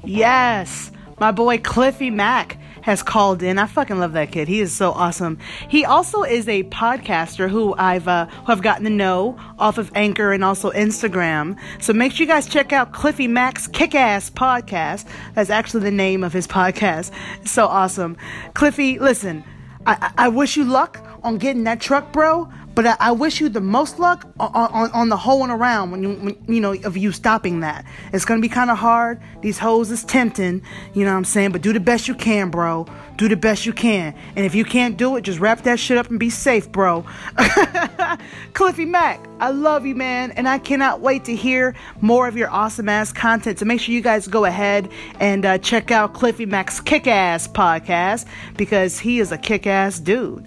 Yes. 0.06 0.92
My 1.20 1.32
boy 1.32 1.58
Cliffy 1.58 2.10
Mac 2.10 2.58
has 2.82 3.04
called 3.04 3.44
in. 3.44 3.58
I 3.58 3.66
fucking 3.66 4.00
love 4.00 4.14
that 4.14 4.32
kid. 4.32 4.48
He 4.48 4.62
is 4.62 4.74
so 4.74 4.92
awesome. 4.92 5.38
He 5.68 5.84
also 5.86 6.24
is 6.24 6.48
a 6.48 6.64
podcaster 6.64 7.50
who 7.50 7.76
I've 7.78 8.08
uh, 8.08 8.26
who 8.28 8.52
I've 8.52 8.62
gotten 8.62 8.86
to 8.86 8.90
know 8.90 9.38
off 9.58 9.78
of 9.78 9.92
Anchor 9.96 10.32
and 10.32 10.44
also 10.44 10.72
Instagram. 10.72 11.58
So 11.82 11.94
make 11.94 12.14
sure 12.14 12.26
you 12.26 12.32
guys 12.32 12.48
check 12.48 12.72
out 12.72 12.94
Cliffy 12.94 13.28
Mac's 13.28 13.68
Kick 13.68 13.96
Ass 13.96 14.30
Podcast. 14.30 15.06
That's 15.36 15.50
actually 15.50 15.84
the 15.84 15.92
name 15.92 16.24
of 16.24 16.34
his 16.34 16.48
podcast. 16.48 17.12
so 17.46 17.66
awesome. 17.66 18.18
Cliffy, 18.54 18.98
listen, 19.00 19.44
I, 19.86 20.12
I 20.18 20.30
wish 20.30 20.56
you 20.58 20.64
luck 20.64 21.06
on 21.24 21.38
getting 21.38 21.66
that 21.66 21.82
truck, 21.82 22.12
bro. 22.12 22.50
But 22.80 22.88
I, 22.88 23.10
I 23.10 23.12
wish 23.12 23.42
you 23.42 23.50
the 23.50 23.60
most 23.60 24.00
luck 24.00 24.26
on, 24.40 24.52
on, 24.54 24.92
on 24.92 25.10
the 25.10 25.18
hoeing 25.18 25.52
around 25.52 25.92
when 25.92 26.02
you, 26.02 26.14
when, 26.14 26.38
you 26.48 26.62
know, 26.62 26.72
of 26.86 26.96
you 26.96 27.12
stopping 27.12 27.60
that. 27.60 27.84
It's 28.14 28.24
gonna 28.24 28.40
be 28.40 28.48
kind 28.48 28.72
of 28.72 28.78
hard. 28.78 29.20
These 29.42 29.58
hoes 29.58 29.92
is 29.92 30.06
tempting, 30.06 30.62
you 30.94 31.04
know 31.04 31.12
what 31.12 31.18
I'm 31.18 31.26
saying? 31.26 31.52
But 31.52 31.62
do 31.62 31.74
the 31.74 31.82
best 31.82 32.08
you 32.08 32.16
can, 32.16 32.50
bro. 32.50 32.88
Do 33.20 33.28
the 33.28 33.36
best 33.36 33.66
you 33.66 33.74
can. 33.74 34.16
And 34.38 34.46
if 34.46 34.56
you 34.56 34.64
can't 34.64 34.96
do 34.96 35.18
it, 35.18 35.24
just 35.24 35.42
wrap 35.42 35.64
that 35.64 35.78
shit 35.78 35.98
up 35.98 36.10
and 36.10 36.18
be 36.18 36.30
safe, 36.30 36.72
bro. 36.72 37.04
Cliffy 38.54 38.86
Mac, 38.86 39.20
I 39.42 39.50
love 39.50 39.86
you, 39.86 39.94
man. 39.94 40.32
And 40.32 40.48
I 40.48 40.58
cannot 40.58 41.02
wait 41.02 41.26
to 41.26 41.36
hear 41.36 41.76
more 42.00 42.30
of 42.30 42.38
your 42.38 42.50
awesome 42.50 42.88
ass 42.88 43.12
content. 43.12 43.60
So 43.60 43.66
make 43.66 43.82
sure 43.82 43.94
you 43.94 44.00
guys 44.00 44.26
go 44.26 44.46
ahead 44.46 44.90
and 45.20 45.46
uh, 45.46 45.58
check 45.58 45.92
out 45.92 46.14
Cliffy 46.14 46.46
Mac's 46.46 46.80
Kick 46.80 47.08
Ass 47.08 47.46
podcast 47.46 48.26
because 48.56 48.98
he 48.98 49.20
is 49.20 49.34
a 49.34 49.38
kick 49.38 49.68
ass 49.68 50.00
dude. 50.00 50.46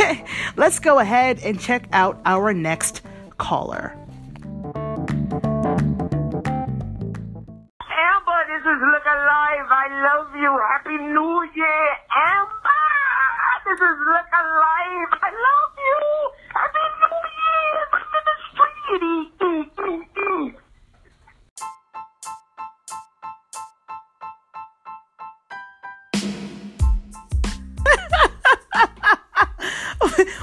Let's 0.56 0.78
go 0.78 1.00
ahead 1.00 1.40
and 1.40 1.58
check 1.58 1.88
out 1.92 2.20
our 2.24 2.54
next 2.54 3.02
caller. 3.38 3.98
Is 8.62 8.68
Look 8.68 9.02
Alive. 9.02 9.66
I 9.74 9.88
love 10.06 10.30
you. 10.38 10.52
Happy 10.70 10.94
New 10.96 11.42
Year, 11.50 11.86
Amber. 12.14 12.86
This 13.66 13.74
is 13.74 13.98
Look 14.06 14.30
Alive. 14.30 15.10
I 15.18 15.30
love 15.34 15.74
you. 15.82 16.30
Happy 16.54 16.86
New 17.02 17.18
Year. 17.42 17.90
Back 17.90 18.06
to 18.14 18.20
the 18.22 18.36
street. 20.14 20.54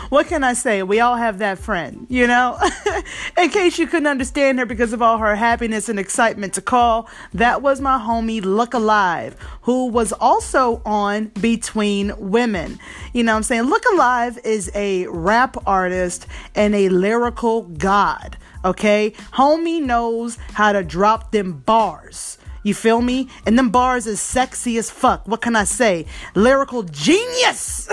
what 0.09 0.27
can 0.27 0.43
I 0.43 0.53
say? 0.53 0.81
We 0.81 0.99
all 0.99 1.15
have 1.15 1.37
that 1.37 1.59
friend, 1.59 2.07
you 2.09 2.25
know? 2.25 2.59
In 3.37 3.49
case 3.49 3.77
you 3.77 3.85
couldn't 3.85 4.07
understand 4.07 4.57
her 4.59 4.65
because 4.65 4.91
of 4.91 5.01
all 5.01 5.19
her 5.19 5.35
happiness 5.35 5.87
and 5.87 5.99
excitement 5.99 6.53
to 6.55 6.61
call, 6.61 7.07
that 7.33 7.61
was 7.61 7.79
my 7.79 7.99
homie 7.99 8.43
Look 8.43 8.73
Alive, 8.73 9.35
who 9.61 9.87
was 9.87 10.11
also 10.13 10.81
on 10.83 11.25
Between 11.39 12.13
Women. 12.17 12.79
You 13.13 13.23
know 13.23 13.33
what 13.33 13.37
I'm 13.37 13.43
saying? 13.43 13.63
Look 13.63 13.83
Alive 13.93 14.39
is 14.43 14.71
a 14.73 15.05
rap 15.07 15.57
artist 15.67 16.25
and 16.55 16.73
a 16.73 16.89
lyrical 16.89 17.61
god, 17.63 18.37
okay? 18.65 19.11
Homie 19.33 19.81
knows 19.81 20.37
how 20.53 20.71
to 20.71 20.83
drop 20.83 21.31
them 21.31 21.59
bars. 21.59 22.38
You 22.63 22.73
feel 22.73 23.01
me? 23.01 23.27
And 23.45 23.57
them 23.57 23.69
bars 23.69 24.05
is 24.07 24.21
sexy 24.21 24.77
as 24.77 24.89
fuck. 24.91 25.27
What 25.27 25.41
can 25.41 25.55
I 25.55 25.63
say? 25.63 26.05
Lyrical 26.35 26.83
genius. 26.83 27.89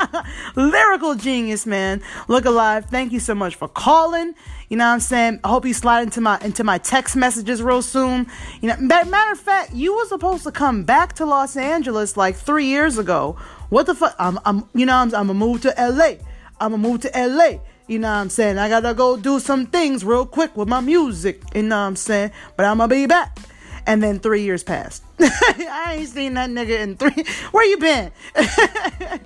Lyrical 0.56 1.14
genius, 1.14 1.66
man. 1.66 2.02
Look 2.28 2.44
alive. 2.44 2.86
Thank 2.86 3.12
you 3.12 3.20
so 3.20 3.34
much 3.34 3.56
for 3.56 3.68
calling. 3.68 4.34
You 4.68 4.76
know 4.76 4.86
what 4.86 4.94
I'm 4.94 5.00
saying? 5.00 5.40
I 5.44 5.48
hope 5.48 5.64
you 5.64 5.74
slide 5.74 6.02
into 6.02 6.20
my 6.20 6.40
into 6.40 6.64
my 6.64 6.78
text 6.78 7.14
messages 7.14 7.62
real 7.62 7.82
soon. 7.82 8.26
You 8.60 8.68
know, 8.70 8.76
matter 8.80 9.32
of 9.32 9.38
fact, 9.38 9.72
you 9.74 9.94
were 9.96 10.06
supposed 10.06 10.44
to 10.44 10.50
come 10.50 10.82
back 10.84 11.12
to 11.14 11.26
Los 11.26 11.56
Angeles 11.56 12.16
like 12.16 12.36
three 12.36 12.66
years 12.66 12.98
ago. 12.98 13.36
What 13.68 13.86
the 13.86 13.94
fuck? 13.94 14.16
I'm, 14.18 14.38
I'm 14.44 14.68
you 14.74 14.86
know, 14.86 14.96
I'm, 14.96 15.14
I'm 15.14 15.28
gonna 15.28 15.34
move 15.34 15.60
to 15.62 15.74
LA. 15.78 16.14
I'm 16.60 16.72
gonna 16.72 16.78
move 16.78 17.02
to 17.02 17.10
LA. 17.14 17.58
You 17.86 18.00
know 18.00 18.08
what 18.08 18.16
I'm 18.16 18.30
saying? 18.30 18.58
I 18.58 18.68
gotta 18.68 18.94
go 18.94 19.16
do 19.16 19.38
some 19.38 19.66
things 19.66 20.04
real 20.04 20.26
quick 20.26 20.56
with 20.56 20.68
my 20.68 20.80
music. 20.80 21.42
You 21.54 21.62
know 21.62 21.76
what 21.76 21.86
I'm 21.86 21.96
saying? 21.96 22.32
But 22.56 22.66
I'm 22.66 22.78
gonna 22.78 22.88
be 22.88 23.06
back. 23.06 23.38
And 23.86 24.02
then 24.02 24.18
three 24.18 24.42
years 24.42 24.64
passed. 24.64 25.04
I 25.20 25.96
ain't 25.98 26.08
seen 26.08 26.34
that 26.34 26.50
nigga 26.50 26.80
in 26.80 26.96
three. 26.96 27.24
Where 27.52 27.64
you 27.64 27.78
been? 27.78 28.10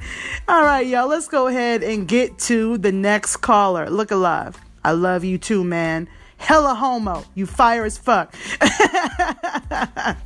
All 0.49 0.62
right, 0.62 0.87
y'all. 0.87 1.09
Let's 1.09 1.29
go 1.29 1.46
ahead 1.46 1.83
and 1.83 2.07
get 2.07 2.38
to 2.40 2.77
the 2.77 2.92
next 2.92 3.38
caller. 3.38 3.88
Look 3.88 4.11
alive. 4.11 4.61
I 4.85 4.92
love 4.92 5.25
you 5.25 5.38
too, 5.38 5.64
man. 5.64 6.09
Hella 6.37 6.75
homo. 6.75 7.25
You 7.35 7.46
fire 7.46 7.85
as 7.85 7.96
fuck. 7.96 8.35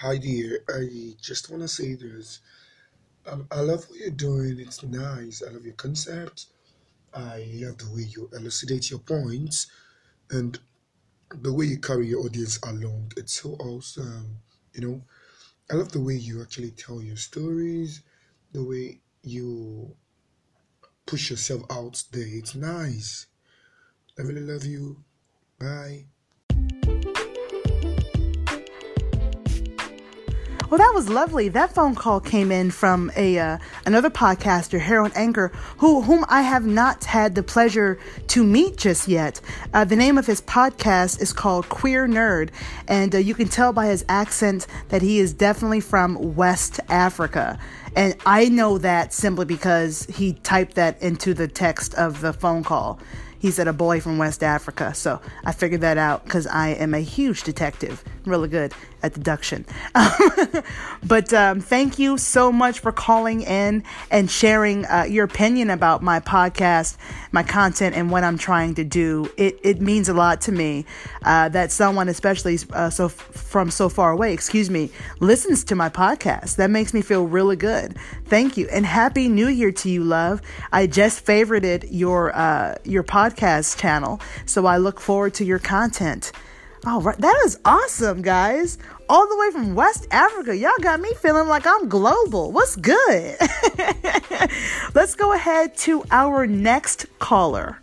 Hi 0.00 0.16
dear, 0.16 0.60
I 0.68 1.14
just 1.20 1.50
want 1.50 1.62
to 1.62 1.68
say 1.68 1.94
this. 1.94 2.38
I 3.50 3.60
love 3.60 3.84
what 3.88 3.98
you're 3.98 4.10
doing. 4.10 4.60
It's 4.60 4.82
nice. 4.84 5.42
I 5.46 5.50
love 5.50 5.64
your 5.64 5.74
concept. 5.74 6.46
I 7.12 7.48
love 7.54 7.78
the 7.78 7.90
way 7.92 8.02
you 8.02 8.30
elucidate 8.32 8.90
your 8.90 9.00
points 9.00 9.66
and 10.30 10.58
the 11.42 11.52
way 11.52 11.66
you 11.66 11.78
carry 11.78 12.08
your 12.08 12.24
audience 12.24 12.58
along. 12.62 13.12
It's 13.16 13.40
so 13.40 13.50
awesome. 13.54 14.38
You 14.74 14.88
know, 14.88 15.02
I 15.70 15.74
love 15.74 15.92
the 15.92 16.00
way 16.00 16.14
you 16.14 16.40
actually 16.42 16.70
tell 16.70 17.02
your 17.02 17.16
stories, 17.16 18.02
the 18.52 18.64
way 18.64 19.00
you 19.22 19.94
push 21.06 21.30
yourself 21.30 21.62
out 21.70 22.02
there. 22.12 22.26
It's 22.26 22.54
nice. 22.54 23.26
I 24.18 24.22
really 24.22 24.40
love 24.40 24.64
you. 24.64 25.04
Bye. 25.58 26.06
Well, 30.70 30.76
that 30.76 30.92
was 30.94 31.08
lovely. 31.08 31.48
That 31.48 31.74
phone 31.74 31.94
call 31.94 32.20
came 32.20 32.52
in 32.52 32.70
from 32.70 33.10
a 33.16 33.38
uh, 33.38 33.58
another 33.86 34.10
podcaster, 34.10 34.78
Harold 34.78 35.12
Anger, 35.14 35.50
who 35.78 36.02
whom 36.02 36.26
I 36.28 36.42
have 36.42 36.66
not 36.66 37.04
had 37.04 37.34
the 37.34 37.42
pleasure 37.42 37.98
to 38.26 38.44
meet 38.44 38.76
just 38.76 39.08
yet. 39.08 39.40
Uh, 39.72 39.86
the 39.86 39.96
name 39.96 40.18
of 40.18 40.26
his 40.26 40.42
podcast 40.42 41.22
is 41.22 41.32
called 41.32 41.70
Queer 41.70 42.06
Nerd, 42.06 42.50
and 42.86 43.14
uh, 43.14 43.18
you 43.18 43.34
can 43.34 43.48
tell 43.48 43.72
by 43.72 43.86
his 43.86 44.04
accent 44.10 44.66
that 44.90 45.00
he 45.00 45.20
is 45.20 45.32
definitely 45.32 45.80
from 45.80 46.36
West 46.36 46.80
Africa. 46.90 47.58
And 47.96 48.14
I 48.26 48.50
know 48.50 48.76
that 48.76 49.14
simply 49.14 49.46
because 49.46 50.04
he 50.04 50.34
typed 50.34 50.74
that 50.74 51.00
into 51.00 51.32
the 51.32 51.48
text 51.48 51.94
of 51.94 52.20
the 52.20 52.34
phone 52.34 52.62
call. 52.62 53.00
He 53.38 53.50
said 53.50 53.68
a 53.68 53.72
boy 53.72 54.00
from 54.00 54.18
West 54.18 54.42
Africa. 54.42 54.94
So 54.94 55.20
I 55.44 55.52
figured 55.52 55.80
that 55.82 55.96
out 55.96 56.24
because 56.24 56.46
I 56.46 56.68
am 56.68 56.94
a 56.94 57.00
huge 57.00 57.44
detective, 57.44 58.02
really 58.24 58.48
good 58.48 58.74
at 59.02 59.14
deduction. 59.14 59.64
but 61.06 61.32
um, 61.32 61.60
thank 61.60 61.98
you 61.98 62.18
so 62.18 62.50
much 62.50 62.80
for 62.80 62.90
calling 62.90 63.42
in 63.42 63.84
and 64.10 64.28
sharing 64.28 64.84
uh, 64.86 65.04
your 65.08 65.24
opinion 65.24 65.70
about 65.70 66.02
my 66.02 66.18
podcast, 66.18 66.96
my 67.30 67.44
content, 67.44 67.94
and 67.94 68.10
what 68.10 68.24
I'm 68.24 68.38
trying 68.38 68.74
to 68.74 68.84
do. 68.84 69.30
It, 69.36 69.60
it 69.62 69.80
means 69.80 70.08
a 70.08 70.14
lot 70.14 70.40
to 70.42 70.52
me 70.52 70.84
uh, 71.22 71.48
that 71.50 71.70
someone, 71.70 72.08
especially 72.08 72.58
uh, 72.72 72.90
so 72.90 73.08
from 73.08 73.70
so 73.70 73.88
far 73.88 74.10
away, 74.10 74.32
excuse 74.32 74.68
me, 74.68 74.90
listens 75.20 75.62
to 75.64 75.76
my 75.76 75.88
podcast. 75.88 76.56
That 76.56 76.70
makes 76.70 76.92
me 76.92 77.02
feel 77.02 77.26
really 77.26 77.56
good. 77.56 77.96
Thank 78.24 78.56
you, 78.56 78.68
and 78.68 78.84
happy 78.84 79.28
New 79.28 79.48
Year 79.48 79.70
to 79.70 79.88
you, 79.88 80.02
love. 80.02 80.42
I 80.72 80.88
just 80.88 81.24
favorited 81.24 81.86
your 81.90 82.34
uh, 82.34 82.74
your 82.84 83.04
podcast 83.04 83.27
channel, 83.36 84.20
so 84.46 84.66
I 84.66 84.76
look 84.76 85.00
forward 85.00 85.34
to 85.34 85.44
your 85.44 85.58
content. 85.58 86.32
All 86.86 87.00
right, 87.02 87.18
that 87.18 87.42
is 87.44 87.58
awesome, 87.64 88.22
guys. 88.22 88.78
All 89.08 89.28
the 89.28 89.36
way 89.36 89.50
from 89.50 89.74
West 89.74 90.06
Africa. 90.10 90.56
Y'all 90.56 90.70
got 90.80 91.00
me 91.00 91.12
feeling 91.14 91.48
like 91.48 91.66
I'm 91.66 91.88
global. 91.88 92.52
What's 92.52 92.76
good? 92.76 93.36
Let's 94.94 95.14
go 95.14 95.32
ahead 95.32 95.76
to 95.78 96.04
our 96.10 96.46
next 96.46 97.06
caller. 97.18 97.78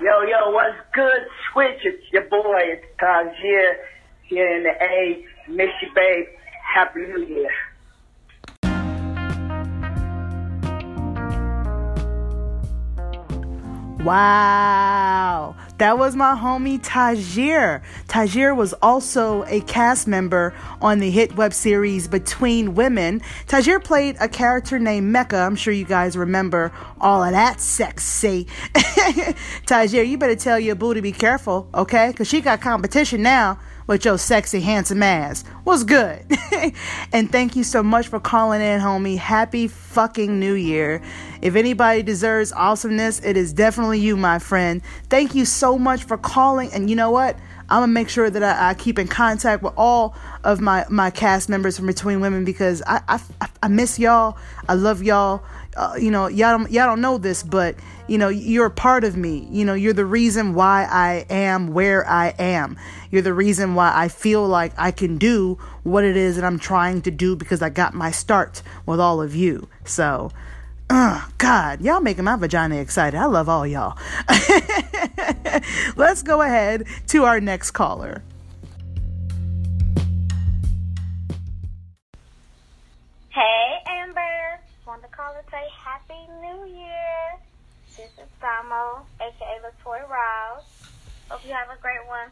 Yo, 0.00 0.22
yo, 0.22 0.50
what's 0.50 0.76
good? 0.92 1.20
Switch, 1.52 1.80
it's 1.84 2.12
your 2.12 2.24
boy, 2.24 2.60
it's 2.64 2.84
Tajir 3.00 3.72
here 4.24 4.56
in 4.56 4.62
the 4.64 4.72
A. 4.82 5.24
Miss 5.48 5.70
you, 5.82 5.88
babe. 5.94 6.26
Happy 6.74 7.00
New 7.00 7.24
Year. 7.24 7.50
Wow. 14.06 15.56
That 15.78 15.98
was 15.98 16.14
my 16.14 16.36
homie 16.36 16.80
Tajir. 16.80 17.82
Tajir 18.06 18.54
was 18.54 18.72
also 18.74 19.42
a 19.48 19.62
cast 19.62 20.06
member 20.06 20.54
on 20.80 21.00
the 21.00 21.10
hit 21.10 21.34
web 21.34 21.52
series 21.52 22.06
Between 22.06 22.76
Women. 22.76 23.20
Tajir 23.48 23.82
played 23.82 24.16
a 24.20 24.28
character 24.28 24.78
named 24.78 25.08
Mecca. 25.08 25.38
I'm 25.38 25.56
sure 25.56 25.72
you 25.72 25.84
guys 25.84 26.16
remember 26.16 26.70
all 27.00 27.24
of 27.24 27.32
that 27.32 27.60
sexy. 27.60 28.44
Tajir, 29.66 30.06
you 30.06 30.18
better 30.18 30.36
tell 30.36 30.60
your 30.60 30.76
boo 30.76 30.94
to 30.94 31.02
be 31.02 31.10
careful, 31.10 31.68
okay? 31.74 32.10
Because 32.12 32.28
she 32.28 32.40
got 32.40 32.60
competition 32.60 33.22
now 33.22 33.58
with 33.86 34.04
your 34.04 34.18
sexy, 34.18 34.60
handsome 34.60 35.02
ass. 35.02 35.44
What's 35.64 35.84
good? 35.84 36.24
and 37.12 37.30
thank 37.30 37.56
you 37.56 37.64
so 37.64 37.82
much 37.82 38.08
for 38.08 38.18
calling 38.18 38.60
in, 38.60 38.80
homie. 38.80 39.18
Happy 39.18 39.68
fucking 39.68 40.38
New 40.40 40.54
Year. 40.54 41.02
If 41.42 41.54
anybody 41.54 42.02
deserves 42.02 42.52
awesomeness, 42.52 43.20
it 43.20 43.36
is 43.36 43.52
definitely 43.52 44.00
you, 44.00 44.16
my 44.16 44.38
friend. 44.38 44.82
Thank 45.08 45.34
you 45.34 45.44
so 45.44 45.78
much 45.78 46.04
for 46.04 46.18
calling. 46.18 46.72
And 46.72 46.90
you 46.90 46.96
know 46.96 47.10
what? 47.10 47.36
I'm 47.68 47.82
gonna 47.82 47.88
make 47.88 48.08
sure 48.08 48.30
that 48.30 48.42
I, 48.42 48.70
I, 48.70 48.74
keep 48.74 48.96
in 48.96 49.08
contact 49.08 49.60
with 49.62 49.72
all 49.76 50.14
of 50.44 50.60
my 50.60 50.86
my 50.88 51.10
cast 51.10 51.48
members 51.48 51.76
from 51.76 51.86
Between 51.86 52.20
Women 52.20 52.44
because 52.44 52.80
I 52.86 53.00
I, 53.08 53.48
I 53.60 53.68
miss 53.68 53.98
y'all. 53.98 54.38
I 54.68 54.74
love 54.74 55.02
y'all. 55.02 55.42
Uh, 55.76 55.94
you 56.00 56.10
know, 56.10 56.28
y'all 56.28 56.56
don't, 56.56 56.70
y'all 56.70 56.86
don't 56.86 57.00
know 57.00 57.18
this, 57.18 57.42
but 57.42 57.74
you 58.08 58.18
know, 58.18 58.28
you're 58.28 58.66
a 58.66 58.70
part 58.70 59.04
of 59.04 59.16
me. 59.16 59.48
You 59.50 59.64
know, 59.64 59.74
you're 59.74 59.92
the 59.92 60.04
reason 60.04 60.54
why 60.54 60.86
I 60.90 61.26
am 61.28 61.68
where 61.68 62.06
I 62.08 62.28
am. 62.38 62.78
You're 63.10 63.22
the 63.22 63.34
reason 63.34 63.74
why 63.74 63.92
I 63.94 64.08
feel 64.08 64.46
like 64.46 64.72
I 64.78 64.90
can 64.90 65.18
do 65.18 65.58
what 65.82 66.04
it 66.04 66.16
is 66.16 66.36
that 66.36 66.44
I'm 66.44 66.58
trying 66.58 67.02
to 67.02 67.10
do 67.10 67.36
because 67.36 67.62
I 67.62 67.70
got 67.70 67.94
my 67.94 68.10
start 68.10 68.62
with 68.84 69.00
all 69.00 69.20
of 69.20 69.34
you. 69.34 69.68
So, 69.84 70.30
uh, 70.88 71.26
God, 71.38 71.80
y'all 71.80 72.00
making 72.00 72.24
my 72.24 72.36
vagina 72.36 72.76
excited. 72.76 73.18
I 73.18 73.26
love 73.26 73.48
all 73.48 73.66
y'all. 73.66 73.98
Let's 75.96 76.22
go 76.22 76.42
ahead 76.42 76.86
to 77.08 77.24
our 77.24 77.40
next 77.40 77.72
caller. 77.72 78.22
Hey, 83.30 83.78
Amber. 83.88 84.60
Want 84.86 85.02
to 85.02 85.08
call 85.08 85.34
and 85.34 85.44
say 85.50 85.66
Happy 85.84 86.14
New 86.40 86.74
Year. 86.74 87.05
Samo, 88.40 89.06
aka 89.20 89.60
Latoya 89.64 90.08
Rouse. 90.08 90.64
Hope 91.28 91.44
you 91.44 91.52
have 91.52 91.70
a 91.70 91.80
great 91.80 92.06
one. 92.06 92.30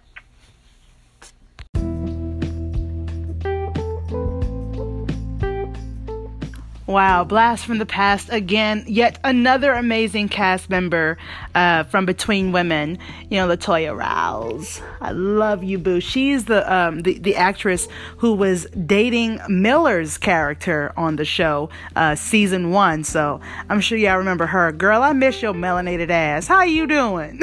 Wow, 6.87 7.25
blast 7.25 7.65
from 7.65 7.79
the 7.79 7.87
past 7.87 8.29
again. 8.31 8.85
Yet 8.87 9.19
another 9.25 9.73
amazing 9.73 10.29
cast 10.29 10.69
member 10.69 11.17
uh, 11.55 11.85
from 11.85 12.05
Between 12.05 12.53
Women. 12.53 12.99
You 13.31 13.39
know, 13.39 13.49
Latoya 13.49 13.97
Rouse. 13.97 14.83
I 15.01 15.13
love 15.13 15.65
you, 15.65 15.79
boo. 15.79 16.01
She's 16.01 16.45
the 16.45 16.71
um, 16.71 17.01
the 17.01 17.19
the 17.19 17.37
actress 17.37 17.89
who 18.19 18.35
was 18.35 18.67
dating 18.87 19.41
Miller's 19.49 20.19
character 20.19 20.93
on 20.95 21.17
the 21.17 21.25
show, 21.25 21.71
uh, 21.97 22.17
season 22.17 22.71
one. 22.71 23.03
So 23.03 23.41
I'm 23.71 23.81
sure 23.81 23.97
y'all 23.97 24.19
remember 24.19 24.45
her. 24.45 24.71
Girl, 24.71 25.03
I 25.03 25.15
miss 25.15 25.41
your 25.41 25.55
melanated 25.55 26.11
ass. 26.11 26.47
How 26.47 26.65
you 26.65 26.87
doing? 26.87 27.41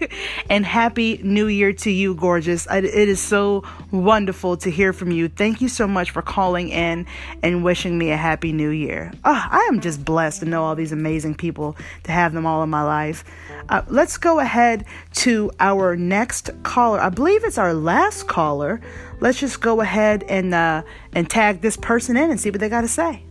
and 0.48 0.64
happy 0.64 1.20
New 1.22 1.48
Year 1.48 1.74
to 1.74 1.90
you, 1.90 2.14
gorgeous. 2.14 2.66
It 2.70 2.86
is 2.86 3.20
so 3.20 3.64
wonderful 3.90 4.56
to 4.58 4.70
hear 4.70 4.94
from 4.94 5.12
you. 5.12 5.28
Thank 5.28 5.60
you 5.60 5.68
so 5.68 5.86
much 5.86 6.10
for 6.10 6.22
calling 6.22 6.70
in 6.70 7.04
and 7.42 7.62
wishing 7.62 7.98
me 7.98 8.12
a 8.12 8.16
happy 8.16 8.54
New 8.54 8.70
Year 8.70 8.77
year. 8.78 9.12
Oh, 9.24 9.46
I 9.50 9.68
am 9.70 9.80
just 9.80 10.04
blessed 10.04 10.40
to 10.40 10.46
know 10.46 10.64
all 10.64 10.74
these 10.74 10.92
amazing 10.92 11.34
people, 11.34 11.76
to 12.04 12.12
have 12.12 12.32
them 12.32 12.46
all 12.46 12.62
in 12.62 12.70
my 12.70 12.82
life. 12.82 13.24
Uh, 13.68 13.82
let's 13.88 14.16
go 14.16 14.38
ahead 14.38 14.84
to 15.14 15.50
our 15.60 15.96
next 15.96 16.50
caller. 16.62 17.00
I 17.00 17.10
believe 17.10 17.44
it's 17.44 17.58
our 17.58 17.74
last 17.74 18.28
caller. 18.28 18.80
Let's 19.20 19.38
just 19.38 19.60
go 19.60 19.80
ahead 19.80 20.24
and 20.28 20.54
uh, 20.54 20.82
and 21.12 21.28
tag 21.28 21.60
this 21.60 21.76
person 21.76 22.16
in 22.16 22.30
and 22.30 22.40
see 22.40 22.50
what 22.50 22.60
they 22.60 22.68
got 22.68 22.82
to 22.82 22.88
say. 22.88 23.24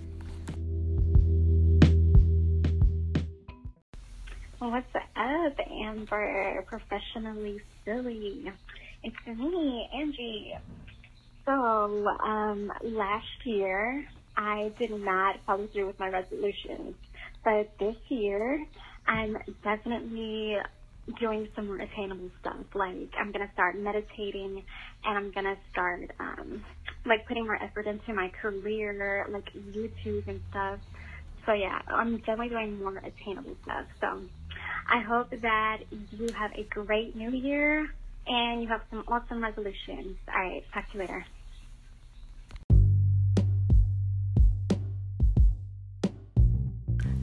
Well, 4.60 4.72
what's 4.72 4.96
up, 4.96 5.60
Amber? 5.72 6.66
Professionally 6.68 7.62
silly. 7.86 8.52
It's 9.04 9.16
me, 9.26 9.90
Angie. 9.94 10.54
So, 11.46 11.54
um, 11.54 12.74
last 12.84 13.46
year 13.46 14.06
I 14.38 14.72
did 14.78 14.92
not 14.92 15.38
follow 15.46 15.68
through 15.68 15.88
with 15.88 16.00
my 16.00 16.10
resolutions. 16.10 16.96
But 17.44 17.72
this 17.80 17.96
year, 18.10 18.64
I'm 19.08 19.38
definitely 19.64 20.58
doing 21.20 21.48
some 21.56 21.80
attainable 21.80 22.30
stuff. 22.42 22.66
Like 22.76 23.10
I'm 23.20 23.32
gonna 23.32 23.50
start 23.54 23.78
meditating, 23.78 24.64
and 25.06 25.18
I'm 25.18 25.32
gonna 25.32 25.56
start 25.72 26.12
um, 26.20 26.64
like 27.06 27.28
putting 27.28 27.46
more 27.46 27.62
effort 27.62 27.88
into 27.88 28.14
my 28.14 28.30
career, 28.42 29.26
like 29.30 29.52
YouTube 29.54 30.28
and 30.28 30.40
stuff. 30.52 30.80
So 31.46 31.54
yeah, 31.54 31.80
I'm 31.88 32.18
definitely 32.18 32.50
doing 32.50 32.78
more 32.78 32.98
attainable 32.98 33.56
stuff. 33.64 33.86
So 34.02 34.22
I 34.90 35.02
hope 35.02 35.32
that 35.32 35.78
you 36.12 36.30
have 36.34 36.52
a 36.56 36.64
great 36.64 37.16
new 37.16 37.32
year 37.32 37.88
and 38.28 38.62
you 38.62 38.68
have 38.68 38.82
some 38.90 39.04
awesome 39.08 39.42
resolutions. 39.42 40.18
All 40.28 40.42
right, 40.42 40.64
talk 40.74 40.92
to 40.92 40.98
you 40.98 41.00
later. 41.02 41.26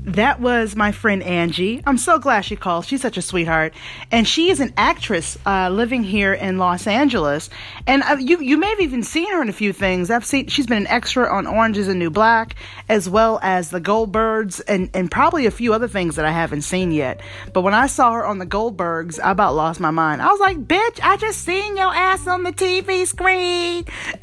That 0.05 0.38
was 0.38 0.77
my 0.77 0.93
friend 0.93 1.23
Angie. 1.23 1.83
I'm 1.87 1.97
so 1.97 2.19
glad 2.19 2.43
she 2.43 2.57
called. 2.57 2.85
She's 2.85 3.01
such 3.01 3.17
a 3.17 3.23
sweetheart, 3.23 3.73
and 4.11 4.29
she 4.29 4.51
is 4.51 4.61
an 4.61 4.75
actress 4.77 5.38
uh, 5.47 5.71
living 5.71 6.03
here 6.03 6.35
in 6.35 6.59
Los 6.59 6.87
Angeles. 6.87 7.49
And 7.87 8.03
uh, 8.03 8.17
you 8.21 8.38
you 8.40 8.59
may 8.59 8.69
have 8.69 8.81
even 8.81 9.03
seen 9.03 9.33
her 9.33 9.40
in 9.40 9.49
a 9.49 9.53
few 9.55 9.73
things. 9.73 10.11
I've 10.11 10.27
seen 10.27 10.49
she's 10.49 10.67
been 10.67 10.83
an 10.83 10.87
extra 10.88 11.27
on 11.35 11.47
Orange 11.47 11.79
Is 11.79 11.88
New 11.88 12.11
Black, 12.11 12.55
as 12.87 13.09
well 13.09 13.40
as 13.43 13.71
The 13.71 13.81
Goldbergs, 13.81 14.61
and 14.69 14.90
and 14.93 15.11
probably 15.11 15.47
a 15.47 15.51
few 15.51 15.73
other 15.73 15.88
things 15.88 16.17
that 16.17 16.27
I 16.27 16.33
haven't 16.33 16.62
seen 16.62 16.93
yet. 16.93 17.23
But 17.55 17.62
when 17.62 17.73
I 17.73 17.87
saw 17.87 18.12
her 18.12 18.27
on 18.27 18.37
The 18.37 18.47
Goldbergs, 18.47 19.19
I 19.19 19.31
about 19.31 19.55
lost 19.55 19.81
my 19.81 19.90
mind. 19.90 20.21
I 20.21 20.27
was 20.27 20.40
like, 20.40 20.59
"Bitch, 20.59 21.01
I 21.03 21.17
just 21.17 21.40
seen 21.40 21.79
your 21.79 21.95
ass 21.95 22.27
on 22.27 22.43
the 22.43 22.53
TV 22.53 23.07
screen." 23.07 23.87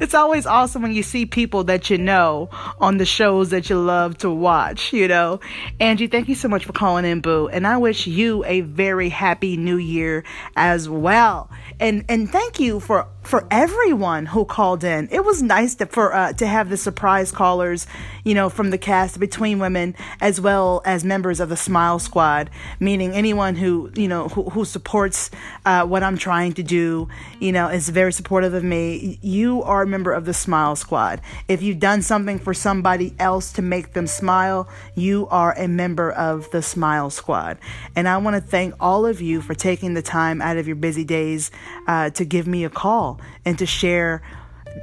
it's 0.00 0.14
always 0.14 0.46
awesome 0.46 0.80
when 0.80 0.92
you 0.92 1.02
see 1.02 1.26
people 1.26 1.64
that 1.64 1.90
you 1.90 1.98
know 1.98 2.48
on 2.80 2.96
the 2.96 3.04
shows 3.04 3.50
that 3.50 3.68
you 3.68 3.78
love 3.78 4.16
to 4.18 4.30
watch 4.30 4.45
watch, 4.46 4.92
you 4.92 5.08
know. 5.08 5.40
Angie, 5.80 6.06
thank 6.06 6.28
you 6.28 6.36
so 6.36 6.46
much 6.46 6.64
for 6.64 6.72
calling 6.72 7.04
in, 7.04 7.20
Boo. 7.20 7.48
And 7.48 7.66
I 7.66 7.78
wish 7.78 8.06
you 8.06 8.44
a 8.44 8.60
very 8.60 9.08
happy 9.08 9.56
new 9.56 9.76
year 9.76 10.22
as 10.54 10.88
well. 10.88 11.50
And 11.80 12.04
and 12.08 12.30
thank 12.30 12.60
you 12.60 12.78
for 12.78 13.08
for 13.26 13.44
everyone 13.50 14.26
who 14.26 14.44
called 14.44 14.84
in. 14.84 15.08
It 15.10 15.24
was 15.24 15.42
nice 15.42 15.74
to, 15.76 15.86
for 15.86 16.14
uh, 16.14 16.32
to 16.34 16.46
have 16.46 16.70
the 16.70 16.76
surprise 16.76 17.32
callers, 17.32 17.86
you 18.24 18.34
know, 18.34 18.48
from 18.48 18.70
the 18.70 18.78
cast 18.78 19.18
between 19.18 19.58
women 19.58 19.96
as 20.20 20.40
well 20.40 20.80
as 20.84 21.04
members 21.04 21.40
of 21.40 21.48
the 21.48 21.56
Smile 21.56 21.98
Squad, 21.98 22.50
meaning 22.78 23.12
anyone 23.12 23.56
who 23.56 23.90
you 23.96 24.06
know 24.06 24.28
who, 24.28 24.44
who 24.50 24.64
supports 24.64 25.32
uh, 25.64 25.84
what 25.84 26.04
I'm 26.04 26.16
trying 26.16 26.52
to 26.52 26.62
do, 26.62 27.08
you 27.40 27.50
know, 27.50 27.66
is 27.66 27.88
very 27.88 28.12
supportive 28.12 28.54
of 28.54 28.62
me. 28.62 29.18
You 29.22 29.60
are 29.64 29.82
a 29.82 29.86
member 29.86 30.12
of 30.12 30.24
the 30.24 30.34
Smile 30.34 30.76
Squad. 30.76 31.20
If 31.48 31.62
you've 31.62 31.80
done 31.80 32.02
something 32.02 32.38
for 32.38 32.54
somebody 32.54 33.12
else 33.18 33.52
to 33.54 33.62
make 33.62 33.92
them 33.94 34.06
smile, 34.06 34.68
you 34.94 35.26
are 35.32 35.52
a 35.58 35.66
member 35.66 36.12
of 36.12 36.48
the 36.52 36.62
Smile 36.62 37.10
Squad. 37.10 37.58
And 37.96 38.08
I 38.08 38.18
want 38.18 38.36
to 38.36 38.40
thank 38.40 38.74
all 38.78 39.04
of 39.04 39.20
you 39.20 39.40
for 39.40 39.54
taking 39.54 39.94
the 39.94 40.02
time 40.02 40.40
out 40.40 40.58
of 40.58 40.68
your 40.68 40.76
busy 40.76 41.04
days 41.04 41.50
uh, 41.88 42.10
to 42.10 42.24
give 42.24 42.46
me 42.46 42.64
a 42.64 42.70
call 42.70 43.15
and 43.44 43.58
to 43.58 43.66
share 43.66 44.22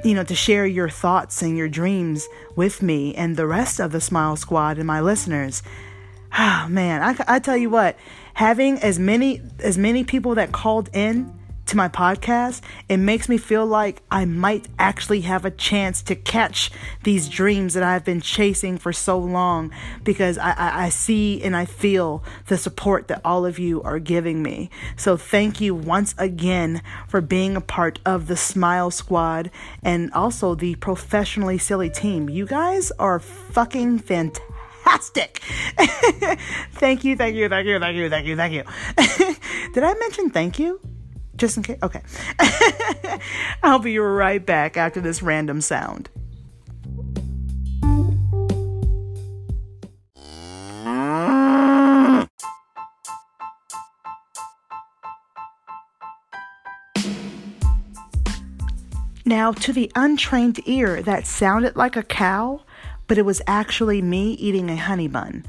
you 0.03 0.15
know, 0.15 0.23
to 0.23 0.35
share 0.35 0.65
your 0.65 0.89
thoughts 0.89 1.41
and 1.41 1.55
your 1.57 1.69
dreams 1.69 2.27
with 2.55 2.81
me 2.81 3.13
and 3.13 3.37
the 3.37 3.45
rest 3.45 3.79
of 3.79 3.91
the 3.91 4.01
Smile 4.01 4.35
Squad 4.35 4.77
and 4.77 4.87
my 4.87 5.01
listeners. 5.01 5.61
Oh 6.37 6.65
man, 6.69 7.01
I, 7.01 7.35
I 7.35 7.39
tell 7.39 7.57
you 7.57 7.69
what, 7.69 7.97
having 8.33 8.79
as 8.79 8.97
many 8.97 9.41
as 9.59 9.77
many 9.77 10.03
people 10.03 10.35
that 10.35 10.51
called 10.51 10.89
in 10.93 11.33
to 11.67 11.77
my 11.77 11.87
podcast, 11.87 12.61
it 12.89 12.97
makes 12.97 13.29
me 13.29 13.37
feel 13.37 13.65
like 13.65 14.01
I 14.11 14.25
might 14.25 14.67
actually 14.77 15.21
have 15.21 15.45
a 15.45 15.51
chance 15.51 16.01
to 16.03 16.15
catch 16.15 16.71
these 17.03 17.29
dreams 17.29 17.73
that 17.73 17.83
I've 17.83 18.05
been 18.05 18.21
chasing 18.21 18.77
for 18.77 18.93
so 18.93 19.17
long 19.17 19.71
because 20.03 20.37
I, 20.37 20.51
I, 20.51 20.85
I, 20.85 20.89
see 20.89 21.41
and 21.41 21.55
I 21.55 21.65
feel 21.65 22.23
the 22.47 22.57
support 22.57 23.07
that 23.07 23.21
all 23.23 23.45
of 23.45 23.59
you 23.59 23.81
are 23.83 23.99
giving 23.99 24.43
me. 24.43 24.69
So 24.95 25.17
thank 25.17 25.61
you 25.61 25.73
once 25.73 26.13
again 26.17 26.81
for 27.07 27.21
being 27.21 27.55
a 27.55 27.61
part 27.61 27.99
of 28.05 28.27
the 28.27 28.37
Smile 28.37 28.91
Squad 28.91 29.49
and 29.81 30.11
also 30.13 30.55
the 30.55 30.75
professionally 30.75 31.57
silly 31.57 31.89
team. 31.89 32.29
You 32.29 32.45
guys 32.45 32.91
are 32.99 33.19
fucking 33.19 33.99
fantastic 33.99 34.53
fantastic. 34.83 35.41
thank 36.73 37.03
you, 37.03 37.15
thank 37.15 37.35
you, 37.35 37.49
thank 37.49 37.67
you, 37.67 37.79
thank 37.79 37.95
you, 37.97 38.09
thank 38.09 38.27
you, 38.27 38.35
thank 38.35 38.53
you. 38.53 38.63
Did 39.73 39.83
I 39.83 39.93
mention 39.95 40.29
thank 40.29 40.59
you? 40.59 40.79
Just 41.35 41.57
in 41.57 41.63
case. 41.63 41.79
Okay. 41.81 42.01
I'll 43.63 43.79
be 43.79 43.97
right 43.97 44.45
back 44.45 44.77
after 44.77 45.01
this 45.01 45.21
random 45.21 45.61
sound. 45.61 46.09
Now, 59.25 59.53
to 59.53 59.73
the 59.73 59.91
untrained 59.95 60.59
ear, 60.67 61.01
that 61.01 61.25
sounded 61.25 61.75
like 61.75 61.95
a 61.95 62.03
cow, 62.03 62.61
but 63.07 63.17
it 63.17 63.23
was 63.23 63.41
actually 63.47 64.01
me 64.01 64.33
eating 64.33 64.69
a 64.69 64.75
honey 64.75 65.07
bun. 65.07 65.45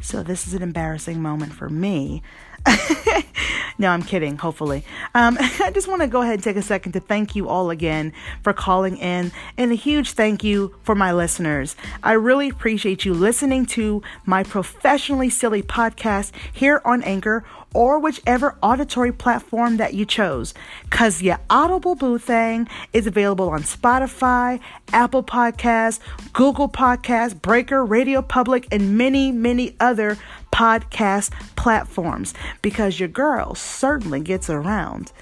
So, 0.00 0.22
this 0.22 0.46
is 0.46 0.54
an 0.54 0.62
embarrassing 0.62 1.20
moment 1.22 1.54
for 1.54 1.70
me. 1.70 2.22
No, 3.78 3.88
I'm 3.88 4.02
kidding, 4.02 4.38
hopefully. 4.38 4.84
Um, 5.14 5.36
I 5.40 5.70
just 5.72 5.88
want 5.88 6.02
to 6.02 6.08
go 6.08 6.22
ahead 6.22 6.34
and 6.34 6.42
take 6.42 6.56
a 6.56 6.62
second 6.62 6.92
to 6.92 7.00
thank 7.00 7.34
you 7.34 7.48
all 7.48 7.70
again 7.70 8.12
for 8.42 8.52
calling 8.52 8.96
in, 8.98 9.32
and 9.56 9.72
a 9.72 9.74
huge 9.74 10.12
thank 10.12 10.44
you 10.44 10.74
for 10.82 10.94
my 10.94 11.12
listeners. 11.12 11.76
I 12.02 12.12
really 12.12 12.48
appreciate 12.48 13.04
you 13.04 13.14
listening 13.14 13.66
to 13.66 14.02
my 14.24 14.42
professionally 14.42 15.30
silly 15.30 15.62
podcast 15.62 16.32
here 16.52 16.80
on 16.84 17.02
Anchor 17.02 17.44
or 17.74 17.98
whichever 17.98 18.56
auditory 18.62 19.12
platform 19.12 19.76
that 19.76 19.92
you 19.94 20.06
chose. 20.06 20.54
Cause 20.90 21.20
your 21.20 21.38
Audible 21.50 21.94
Boo 21.94 22.18
thing 22.18 22.68
is 22.92 23.06
available 23.06 23.50
on 23.50 23.62
Spotify, 23.62 24.60
Apple 24.92 25.22
Podcasts, 25.22 25.98
Google 26.32 26.68
Podcasts, 26.68 27.40
Breaker, 27.40 27.84
Radio 27.84 28.22
Public, 28.22 28.66
and 28.72 28.96
many, 28.96 29.32
many 29.32 29.76
other 29.80 30.16
podcast 30.52 31.32
platforms. 31.56 32.32
Because 32.62 32.98
your 32.98 33.08
girl 33.08 33.54
certainly 33.54 34.20
gets 34.20 34.48
around 34.48 35.12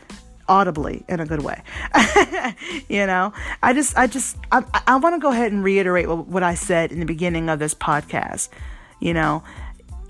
audibly 0.49 1.05
in 1.09 1.21
a 1.21 1.27
good 1.27 1.43
way. 1.43 1.63
you 2.89 3.07
know, 3.07 3.33
I 3.63 3.73
just, 3.73 3.97
I 3.97 4.07
just, 4.07 4.37
I, 4.51 4.63
I 4.87 4.97
want 4.97 5.15
to 5.15 5.19
go 5.19 5.31
ahead 5.31 5.53
and 5.53 5.65
reiterate 5.65 6.09
what, 6.09 6.27
what 6.27 6.43
I 6.43 6.55
said 6.55 6.93
in 6.93 7.01
the 7.01 7.07
beginning 7.07 7.49
of 7.49 7.59
this 7.59 7.75
podcast. 7.75 8.51
You 9.01 9.15
know, 9.15 9.43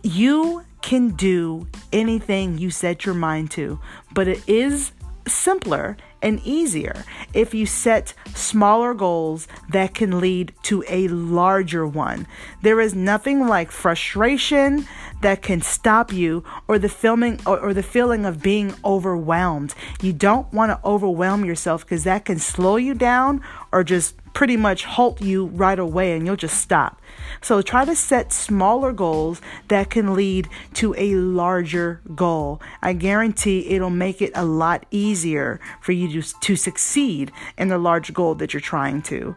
you 0.03 0.65
can 0.83 1.11
do 1.11 1.67
anything 1.93 2.59
you 2.59 2.71
set 2.71 3.07
your 3.07 3.15
mind 3.15 3.51
to, 3.53 3.81
but 4.13 4.29
it 4.29 4.47
is 4.49 4.93
simpler 5.27 5.97
and 6.21 6.41
easier 6.45 7.05
if 7.35 7.53
you 7.53 7.67
set 7.67 8.15
smaller 8.35 8.95
goals 8.95 9.49
that 9.71 9.95
can 9.95 10.21
lead 10.21 10.53
to 10.63 10.85
a 10.89 11.09
larger 11.09 11.87
one. 11.87 12.27
There 12.63 12.81
is 12.81 12.95
nothing 12.95 13.47
like 13.47 13.71
frustration 13.71 14.87
that 15.21 15.43
can 15.43 15.61
stop 15.61 16.13
you 16.13 16.45
or 16.69 16.79
the 16.79 16.89
filming 16.89 17.41
or, 17.47 17.59
or 17.59 17.75
the 17.75 17.83
feeling 17.83 18.25
of 18.25 18.43
being 18.43 18.75
overwhelmed. 18.85 19.75
You 20.01 20.13
don't 20.13 20.53
want 20.53 20.71
to 20.71 20.87
overwhelm 20.87 21.45
yourself 21.45 21.85
because 21.85 22.05
that 22.05 22.25
can 22.25 22.39
slow 22.39 22.77
you 22.77 22.95
down 22.95 23.43
or 23.73 23.83
just 23.83 24.17
pretty 24.35 24.57
much 24.57 24.85
halt 24.85 25.21
you 25.21 25.47
right 25.47 25.79
away 25.79 26.17
and 26.17 26.27
you'll 26.27 26.37
just 26.37 26.61
stop. 26.61 27.01
So 27.41 27.61
try 27.63 27.85
to 27.85 27.95
set 27.95 28.33
smaller 28.33 28.93
goals 28.93 29.41
that 29.69 29.91
can 29.91 30.15
lead 30.15 30.49
to 30.75 30.95
a 30.97 31.15
larger 31.15 32.01
goal. 32.15 32.61
I 32.81 32.93
guarantee 32.93 33.71
it'll 33.71 33.91
make 33.91 34.23
it 34.23 34.33
a 34.35 34.45
lot 34.45 34.87
easier 34.91 35.61
for 35.81 35.93
you 35.93 36.21
to, 36.21 36.41
to 36.41 36.57
succeed 36.57 37.33
in 37.59 37.69
the 37.69 37.79
large 37.79 38.13
goal 38.13 38.35
that 38.37 38.53
you're 38.53 38.61
trying 38.61 39.03
to. 39.03 39.35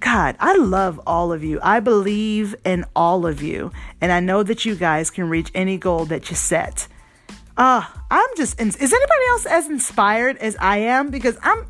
God, 0.00 0.36
I 0.40 0.56
love 0.56 1.00
all 1.06 1.32
of 1.32 1.44
you. 1.44 1.60
I 1.62 1.78
believe 1.78 2.56
in 2.64 2.84
all 2.96 3.24
of 3.24 3.40
you. 3.40 3.70
And 4.00 4.10
I 4.10 4.18
know 4.18 4.42
that 4.42 4.64
you 4.64 4.74
guys 4.74 5.10
can 5.10 5.28
reach 5.28 5.50
any 5.54 5.78
goal 5.78 6.06
that 6.06 6.28
you 6.28 6.34
set. 6.34 6.88
Uh, 7.56 7.84
I'm 8.10 8.28
just, 8.36 8.60
is 8.60 8.76
anybody 8.76 9.26
else 9.30 9.46
as 9.46 9.68
inspired 9.68 10.38
as 10.38 10.56
I 10.56 10.78
am? 10.78 11.10
Because 11.10 11.36
I'm, 11.42 11.66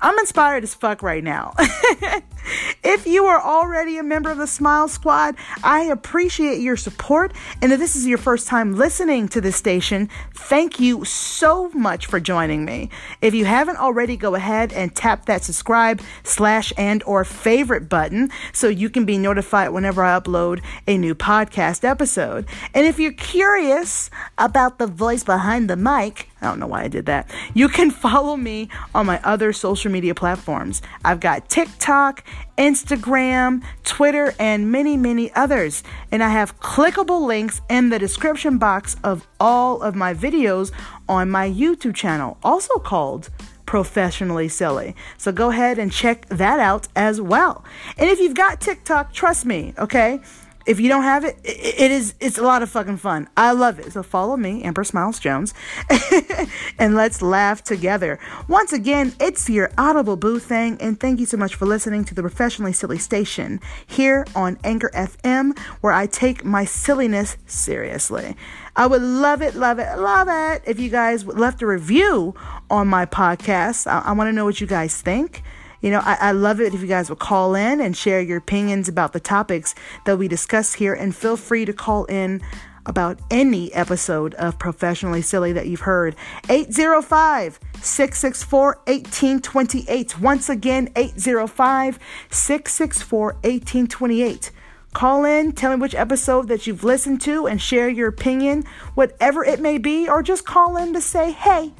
I'm 0.00 0.18
inspired 0.18 0.62
as 0.64 0.74
fuck 0.74 1.02
right 1.02 1.24
now. 1.24 1.54
if 2.82 3.06
you 3.06 3.24
are 3.26 3.40
already 3.40 3.98
a 3.98 4.02
member 4.02 4.30
of 4.30 4.38
the 4.38 4.46
Smile 4.46 4.88
Squad, 4.88 5.36
I 5.62 5.84
appreciate 5.84 6.60
your 6.60 6.76
support. 6.76 7.32
And 7.62 7.72
if 7.72 7.78
this 7.78 7.96
is 7.96 8.06
your 8.06 8.18
first 8.18 8.46
time 8.46 8.74
listening 8.74 9.28
to 9.28 9.40
this 9.40 9.56
station, 9.56 10.08
thank 10.34 10.80
you 10.80 11.04
so 11.04 11.70
much 11.70 12.06
for 12.06 12.20
joining 12.20 12.64
me. 12.64 12.90
If 13.20 13.34
you 13.34 13.44
haven't 13.44 13.78
already, 13.78 14.16
go 14.16 14.34
ahead 14.34 14.72
and 14.72 14.94
tap 14.94 15.26
that 15.26 15.44
subscribe 15.44 16.00
slash 16.22 16.72
and 16.76 17.02
or 17.04 17.24
favorite 17.24 17.88
button 17.88 18.30
so 18.52 18.68
you 18.68 18.90
can 18.90 19.04
be 19.04 19.18
notified 19.18 19.70
whenever 19.70 20.02
I 20.02 20.18
upload 20.18 20.62
a 20.86 20.96
new 20.98 21.14
podcast 21.14 21.84
episode. 21.84 22.46
And 22.74 22.86
if 22.86 22.98
you're 22.98 23.12
curious 23.12 24.10
about 24.38 24.78
the 24.78 24.86
voice 24.86 25.24
behind 25.24 25.68
the 25.68 25.76
mic, 25.76 26.28
I 26.40 26.46
don't 26.46 26.58
know 26.58 26.66
why 26.66 26.82
I 26.82 26.88
did 26.88 27.06
that. 27.06 27.30
You 27.54 27.68
can 27.68 27.90
follow 27.90 28.36
me 28.36 28.68
on 28.94 29.06
my 29.06 29.20
other 29.24 29.52
social 29.52 29.90
media 29.90 30.14
platforms. 30.14 30.82
I've 31.04 31.20
got 31.20 31.48
TikTok, 31.48 32.22
Instagram, 32.58 33.62
Twitter, 33.84 34.34
and 34.38 34.72
many, 34.72 34.96
many 34.96 35.32
others. 35.34 35.82
And 36.10 36.22
I 36.22 36.30
have 36.30 36.58
clickable 36.60 37.26
links 37.26 37.60
in 37.68 37.90
the 37.90 37.98
description 37.98 38.58
box 38.58 38.96
of 39.04 39.26
all 39.38 39.82
of 39.82 39.94
my 39.94 40.14
videos 40.14 40.72
on 41.08 41.30
my 41.30 41.48
YouTube 41.48 41.94
channel, 41.94 42.38
also 42.42 42.74
called 42.78 43.30
professionally 43.66 44.48
silly. 44.48 44.94
So 45.18 45.32
go 45.32 45.50
ahead 45.50 45.78
and 45.78 45.92
check 45.92 46.26
that 46.26 46.60
out 46.60 46.88
as 46.96 47.20
well. 47.20 47.64
And 47.98 48.08
if 48.08 48.20
you've 48.20 48.36
got 48.36 48.60
TikTok, 48.60 49.12
trust 49.12 49.44
me, 49.44 49.74
okay? 49.78 50.20
If 50.66 50.80
you 50.80 50.88
don't 50.88 51.04
have 51.04 51.24
it, 51.24 51.38
it 51.44 51.90
is 51.90 52.14
it's 52.20 52.38
a 52.38 52.42
lot 52.42 52.62
of 52.62 52.70
fucking 52.70 52.96
fun. 52.96 53.28
I 53.36 53.52
love 53.52 53.78
it. 53.78 53.92
So 53.92 54.02
follow 54.02 54.36
me, 54.36 54.62
Amber 54.64 54.84
Smiles 54.84 55.20
Jones, 55.20 55.54
and 56.78 56.94
let's 56.94 57.22
laugh 57.22 57.62
together. 57.62 58.18
Once 58.48 58.72
again, 58.72 59.14
it's 59.20 59.48
your 59.48 59.70
Audible 59.78 60.16
Boo 60.16 60.38
thing, 60.38 60.76
and 60.80 60.98
thank 60.98 61.20
you 61.20 61.26
so 61.26 61.36
much 61.36 61.54
for 61.54 61.66
listening 61.66 62.04
to 62.06 62.14
the 62.14 62.22
Professionally 62.22 62.72
Silly 62.72 62.98
Station 62.98 63.60
here 63.86 64.26
on 64.34 64.58
Anchor 64.64 64.90
FM, 64.94 65.56
where 65.80 65.92
I 65.92 66.06
take 66.06 66.44
my 66.44 66.64
silliness 66.64 67.36
seriously. 67.46 68.36
I 68.74 68.86
would 68.86 69.02
love 69.02 69.42
it, 69.42 69.54
love 69.54 69.78
it, 69.78 69.98
love 69.98 70.28
it 70.28 70.62
if 70.66 70.80
you 70.80 70.90
guys 70.90 71.24
left 71.24 71.62
a 71.62 71.66
review 71.66 72.34
on 72.68 72.88
my 72.88 73.06
podcast. 73.06 73.86
I, 73.86 74.00
I 74.00 74.12
want 74.12 74.28
to 74.28 74.32
know 74.32 74.44
what 74.44 74.60
you 74.60 74.66
guys 74.66 75.00
think. 75.00 75.42
You 75.80 75.90
know, 75.90 76.00
I, 76.00 76.16
I 76.20 76.32
love 76.32 76.60
it 76.60 76.74
if 76.74 76.80
you 76.80 76.86
guys 76.86 77.08
will 77.08 77.16
call 77.16 77.54
in 77.54 77.80
and 77.80 77.96
share 77.96 78.20
your 78.20 78.38
opinions 78.38 78.88
about 78.88 79.12
the 79.12 79.20
topics 79.20 79.74
that 80.04 80.18
we 80.18 80.28
discuss 80.28 80.74
here. 80.74 80.94
And 80.94 81.14
feel 81.14 81.36
free 81.36 81.64
to 81.64 81.72
call 81.72 82.04
in 82.06 82.42
about 82.86 83.18
any 83.30 83.72
episode 83.74 84.34
of 84.34 84.58
Professionally 84.58 85.20
Silly 85.20 85.52
that 85.52 85.66
you've 85.66 85.80
heard. 85.80 86.16
805 86.48 87.60
664 87.82 88.66
1828. 88.86 90.20
Once 90.20 90.48
again, 90.48 90.88
805 90.96 91.98
664 92.30 93.26
1828. 93.32 94.50
Call 94.92 95.26
in, 95.26 95.52
tell 95.52 95.76
me 95.76 95.80
which 95.82 95.94
episode 95.94 96.48
that 96.48 96.66
you've 96.66 96.82
listened 96.82 97.20
to, 97.20 97.46
and 97.46 97.60
share 97.60 97.86
your 97.86 98.08
opinion, 98.08 98.64
whatever 98.94 99.44
it 99.44 99.60
may 99.60 99.76
be, 99.76 100.08
or 100.08 100.22
just 100.22 100.46
call 100.46 100.78
in 100.78 100.94
to 100.94 101.02
say, 101.02 101.32
hey, 101.32 101.74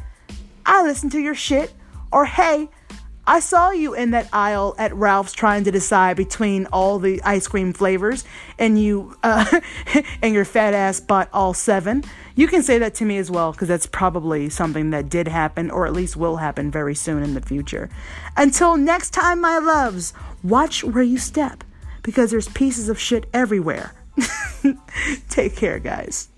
I 0.66 0.82
listened 0.82 1.12
to 1.12 1.18
your 1.18 1.35
shit, 1.35 1.72
or 2.12 2.26
hey, 2.26 2.68
I 3.28 3.40
saw 3.40 3.72
you 3.72 3.94
in 3.94 4.12
that 4.12 4.28
aisle 4.32 4.76
at 4.78 4.94
Ralph's 4.94 5.32
trying 5.32 5.64
to 5.64 5.72
decide 5.72 6.16
between 6.16 6.66
all 6.66 7.00
the 7.00 7.20
ice 7.24 7.48
cream 7.48 7.72
flavors, 7.72 8.24
and 8.58 8.80
you 8.80 9.16
uh, 9.22 9.60
and 10.22 10.32
your 10.32 10.44
fat 10.44 10.74
ass 10.74 11.00
bought 11.00 11.28
all 11.32 11.52
seven. 11.52 12.04
You 12.36 12.46
can 12.46 12.62
say 12.62 12.78
that 12.78 12.94
to 12.96 13.04
me 13.04 13.18
as 13.18 13.30
well, 13.30 13.50
because 13.52 13.66
that's 13.66 13.86
probably 13.86 14.48
something 14.48 14.90
that 14.90 15.08
did 15.08 15.26
happen, 15.26 15.70
or 15.70 15.86
at 15.86 15.92
least 15.92 16.16
will 16.16 16.36
happen 16.36 16.70
very 16.70 16.94
soon 16.94 17.22
in 17.22 17.34
the 17.34 17.40
future. 17.40 17.88
Until 18.36 18.76
next 18.76 19.10
time, 19.10 19.40
my 19.40 19.58
loves, 19.58 20.12
watch 20.44 20.84
where 20.84 21.02
you 21.02 21.18
step, 21.18 21.64
because 22.02 22.30
there's 22.30 22.48
pieces 22.50 22.88
of 22.88 23.00
shit 23.00 23.26
everywhere. 23.32 23.92
Take 25.28 25.56
care, 25.56 25.78
guys. 25.78 26.28